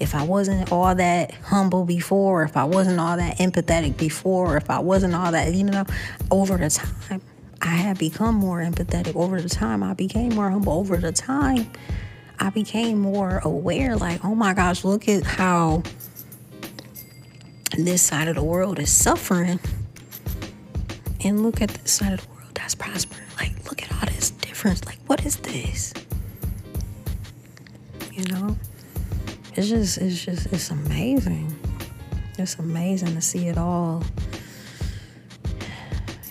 [0.00, 4.68] If I wasn't all that humble before, if I wasn't all that empathetic before, if
[4.68, 5.84] I wasn't all that, you know,
[6.30, 7.20] over the time,
[7.60, 9.84] I have become more empathetic over the time.
[9.84, 11.70] I became more humble over the time.
[12.40, 15.84] I became more aware like, oh my gosh, look at how
[17.78, 19.60] this side of the world is suffering.
[21.24, 22.31] And look at this side of the
[22.62, 23.26] that's prospering.
[23.38, 24.84] Like, look at all this difference.
[24.86, 25.92] Like, what is this?
[28.12, 28.56] You know?
[29.54, 31.54] It's just, it's just, it's amazing.
[32.38, 34.02] It's amazing to see it all.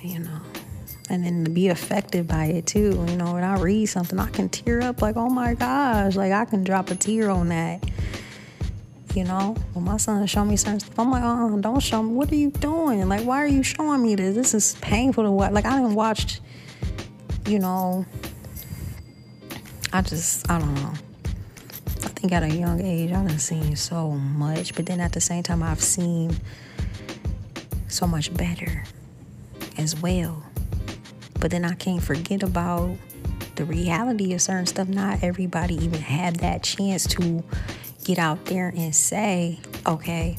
[0.01, 0.41] You know
[1.09, 3.05] and then to be affected by it too.
[3.09, 6.32] You know, when I read something, I can tear up like, oh my gosh, like
[6.32, 7.84] I can drop a tear on that.
[9.14, 12.14] You know, when my son show me certain stuff, I'm like, oh, don't show me.
[12.14, 13.09] What are you doing?
[13.09, 14.36] Like, why are you showing me this?
[14.36, 15.51] This is painful to watch.
[15.51, 16.39] Like, I didn't watch,
[17.45, 18.05] you know,
[19.91, 20.93] I just, I don't know.
[21.88, 25.43] I think at a young age, I've seen so much, but then at the same
[25.43, 26.38] time, I've seen
[27.89, 28.86] so much better
[29.78, 30.41] as well.
[31.41, 32.95] But then I can't forget about
[33.55, 34.88] the reality of certain stuff.
[34.88, 37.43] Not everybody even had that chance to
[38.03, 40.37] get out there and say, okay,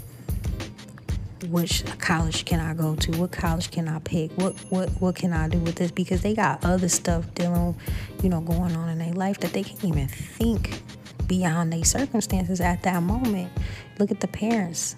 [1.49, 3.19] which college can I go to?
[3.19, 4.31] What college can I pick?
[4.33, 5.91] What what what can I do with this?
[5.91, 7.75] Because they got other stuff dealing,
[8.23, 10.83] you know, going on in their life that they can't even think
[11.27, 13.51] beyond their circumstances at that moment.
[13.99, 14.95] Look at the parents,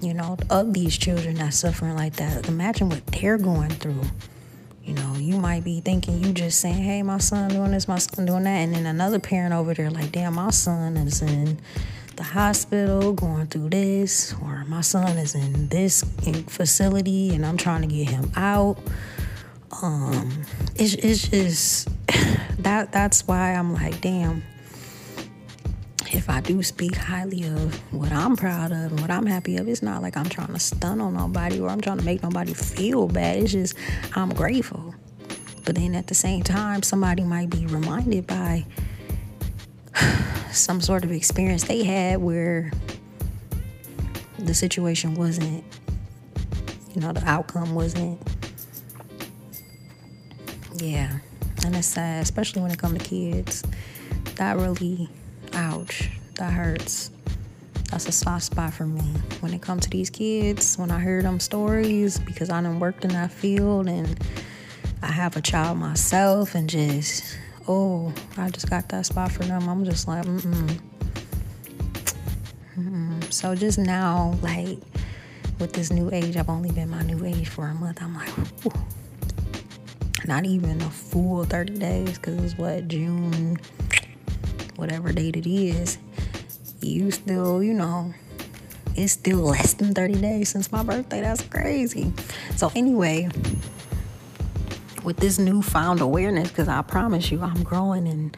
[0.00, 2.48] you know, of these children that's suffering like that.
[2.48, 4.02] Imagine what they're going through.
[4.84, 7.98] You know, you might be thinking you just saying, hey, my son doing this, my
[7.98, 8.50] son doing that.
[8.50, 11.58] And then another parent over there, like, damn, my son is in
[12.16, 16.04] the hospital going through this, or my son is in this
[16.46, 18.78] facility and I'm trying to get him out.
[19.82, 20.42] Um,
[20.76, 21.88] it's, it's just
[22.62, 24.42] that that's why I'm like, damn,
[26.14, 29.66] if I do speak highly of what I'm proud of and what I'm happy of,
[29.68, 32.54] it's not like I'm trying to stun on nobody or I'm trying to make nobody
[32.54, 33.38] feel bad.
[33.38, 33.76] It's just
[34.14, 34.94] I'm grateful.
[35.64, 38.64] But then at the same time, somebody might be reminded by
[40.52, 42.70] some sort of experience they had where
[44.38, 45.64] the situation wasn't,
[46.94, 48.20] you know, the outcome wasn't.
[50.76, 51.18] Yeah.
[51.64, 53.64] And it's sad, especially when it comes to kids.
[54.36, 55.08] That really
[55.54, 57.10] ouch, that hurts.
[57.90, 59.02] That's a soft spot for me.
[59.40, 63.04] When it comes to these kids, when I hear them stories, because I done worked
[63.04, 64.18] in that field and
[65.02, 67.38] I have a child myself and just,
[67.68, 69.68] oh, I just got that spot for them.
[69.68, 70.80] I'm just like, mm-mm.
[72.76, 73.32] mm-mm.
[73.32, 74.78] So just now, like,
[75.60, 78.02] with this new age, I've only been my new age for a month.
[78.02, 78.32] I'm like,
[78.66, 78.72] Ooh.
[80.26, 83.58] not even a full 30 days because it's what, June
[84.76, 85.98] whatever date it is,
[86.80, 88.12] you still, you know,
[88.96, 91.20] it's still less than 30 days since my birthday.
[91.20, 92.12] That's crazy.
[92.56, 93.28] So, anyway,
[95.02, 98.36] with this newfound awareness, because I promise you, I'm growing and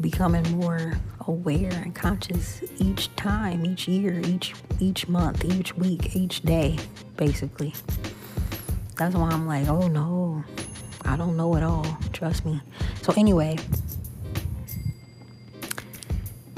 [0.00, 0.98] becoming more
[1.28, 6.78] aware and conscious each time, each year, each each month, each week, each day,
[7.16, 7.72] basically.
[8.96, 10.44] That's why I'm like, oh no,
[11.04, 11.86] I don't know it all.
[12.12, 12.60] Trust me.
[13.02, 13.58] So anyway,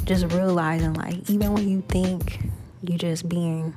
[0.04, 2.48] just realizing like even when you think
[2.82, 3.74] you're just being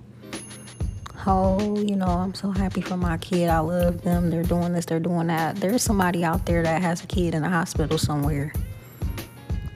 [1.26, 4.86] oh you know i'm so happy for my kid i love them they're doing this
[4.86, 8.54] they're doing that there's somebody out there that has a kid in a hospital somewhere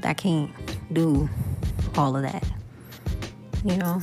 [0.01, 0.51] that can't
[0.93, 1.29] do
[1.97, 2.45] all of that.
[3.63, 4.01] You know?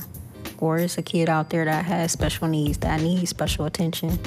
[0.57, 4.19] Or it's a kid out there that has special needs, that needs special attention,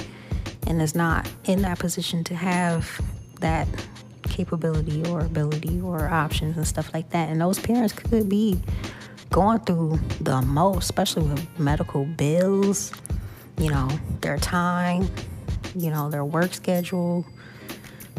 [0.65, 2.99] and is not in that position to have
[3.39, 3.67] that
[4.33, 7.29] capability or ability or options and stuff like that.
[7.29, 8.59] And those parents could be
[9.31, 12.91] going through the most, especially with medical bills,
[13.57, 13.87] you know,
[14.21, 15.07] their time,
[15.75, 17.25] you know, their work schedule.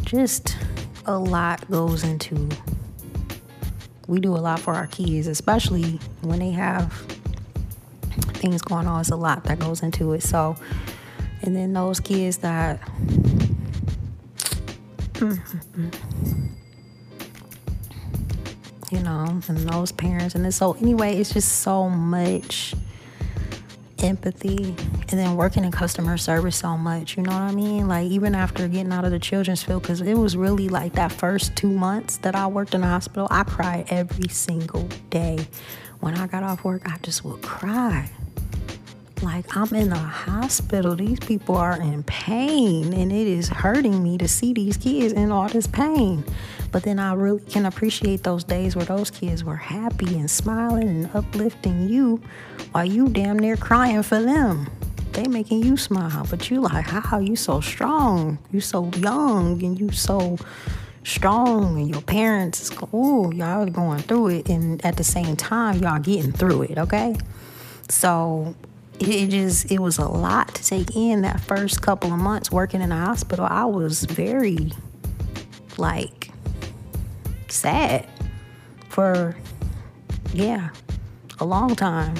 [0.03, 0.57] Just
[1.05, 2.49] a lot goes into
[4.07, 6.93] we do a lot for our kids, especially when they have
[8.35, 9.01] things going on.
[9.01, 10.21] It's a lot that goes into it.
[10.21, 10.55] So,
[11.41, 12.79] and then those kids that
[18.91, 20.35] you know, and those parents.
[20.35, 22.75] And this so, anyway, it's just so much
[23.99, 24.75] empathy
[25.09, 28.35] and then working in customer service so much you know what i mean like even
[28.35, 31.71] after getting out of the children's field because it was really like that first two
[31.71, 35.47] months that i worked in the hospital i cried every single day
[36.01, 38.09] when i got off work i just would cry
[39.25, 40.95] like I'm in a hospital.
[40.95, 45.31] These people are in pain and it is hurting me to see these kids in
[45.31, 46.23] all this pain.
[46.71, 50.87] But then I really can appreciate those days where those kids were happy and smiling
[50.87, 52.21] and uplifting you
[52.71, 54.69] while you damn near crying for them.
[55.11, 58.37] They making you smile, but you like, how you so strong?
[58.51, 60.37] You so young and you so
[61.03, 65.99] strong and your parents, oh, y'all going through it and at the same time y'all
[65.99, 67.15] getting through it, okay?
[67.89, 68.55] So
[68.99, 72.81] it just it was a lot to take in that first couple of months working
[72.81, 73.45] in a hospital.
[73.49, 74.71] I was very
[75.77, 76.31] like
[77.47, 78.07] sad
[78.89, 79.35] for
[80.33, 80.69] yeah,
[81.39, 82.15] a long time.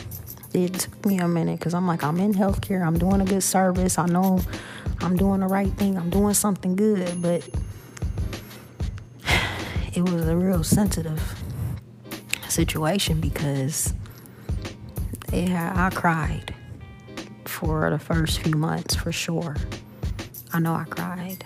[0.53, 3.43] It took me a minute because I'm like, I'm in healthcare, I'm doing a good
[3.43, 4.39] service, I know
[5.01, 7.47] I'm doing the right thing, I'm doing something good, but
[9.93, 11.21] it was a real sensitive
[12.47, 13.93] situation because
[15.33, 16.55] yeah, I cried
[17.55, 19.55] for the first few months for sure.
[20.51, 21.45] I know I cried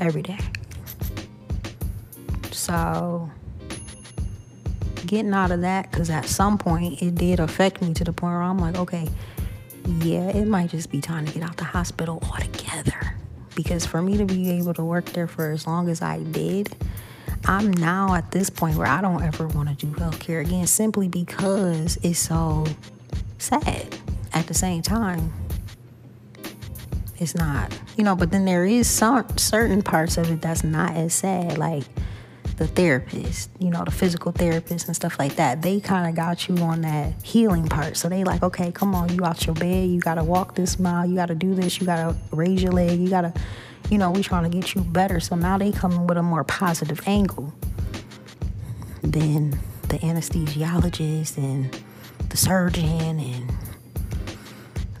[0.00, 0.38] every day.
[2.52, 3.30] So,
[5.06, 8.34] getting out of that, because at some point it did affect me to the point
[8.34, 9.08] where I'm like, okay,
[10.00, 13.14] yeah, it might just be time to get out the hospital altogether.
[13.54, 16.76] Because for me to be able to work there for as long as I did,
[17.46, 21.08] I'm now at this point where I don't ever want to do healthcare again simply
[21.08, 22.66] because it's so
[23.38, 23.96] sad
[24.32, 25.32] at the same time.
[27.18, 30.94] It's not you know but then there is some certain parts of it that's not
[30.94, 31.84] as sad like
[32.58, 35.62] the therapist you know the physical therapist and stuff like that.
[35.62, 37.96] They kind of got you on that healing part.
[37.96, 41.06] So they like okay come on you out your bed you gotta walk this mile
[41.06, 43.32] you gotta do this you gotta raise your leg you gotta
[43.90, 45.20] you know we trying to get you better.
[45.20, 47.52] So now they come with a more positive angle
[49.02, 49.50] than
[49.88, 51.82] the anesthesiologist and
[52.36, 53.52] the surgeon and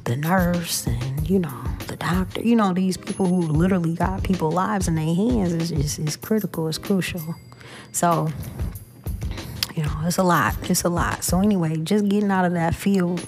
[0.04, 4.50] the nurse and you know the doctor you know these people who literally got people
[4.50, 7.34] lives in their hands is, is, is critical it's crucial.
[7.92, 8.30] So
[9.74, 11.24] you know it's a lot it's a lot.
[11.24, 13.26] So anyway just getting out of that field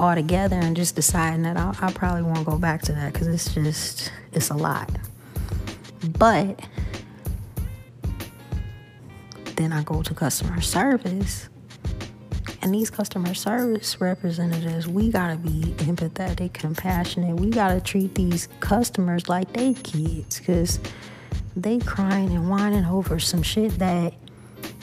[0.00, 3.54] altogether and just deciding that I, I probably won't go back to that because it's
[3.54, 4.90] just it's a lot.
[6.18, 6.58] But
[9.54, 11.48] then i go to customer service
[12.64, 17.38] and these customer service representatives, we gotta be empathetic, compassionate.
[17.38, 20.80] We gotta treat these customers like they kids, cause
[21.54, 24.14] they crying and whining over some shit that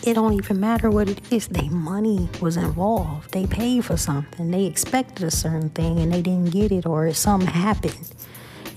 [0.03, 1.48] it don't even matter what it is.
[1.48, 3.32] They money was involved.
[3.32, 4.52] They paid for something.
[4.52, 8.14] They expected a certain thing and they didn't get it, or something happened.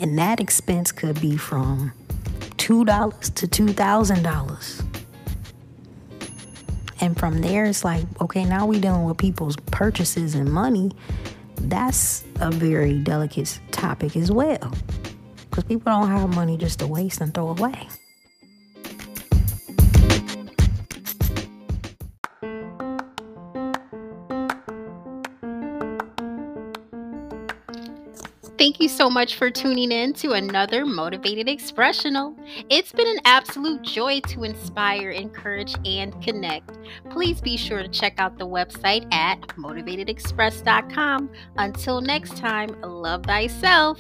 [0.00, 1.92] And that expense could be from
[2.56, 4.82] two dollars to two thousand dollars.
[7.04, 10.90] And from there, it's like, okay, now we dealing with people's purchases and money.
[11.56, 14.72] That's a very delicate topic as well.
[15.50, 17.88] Because people don't have money just to waste and throw away.
[28.64, 32.34] Thank you so much for tuning in to another Motivated Expressional.
[32.70, 36.78] It's been an absolute joy to inspire, encourage, and connect.
[37.10, 41.30] Please be sure to check out the website at motivatedexpress.com.
[41.58, 43.98] Until next time, love thyself.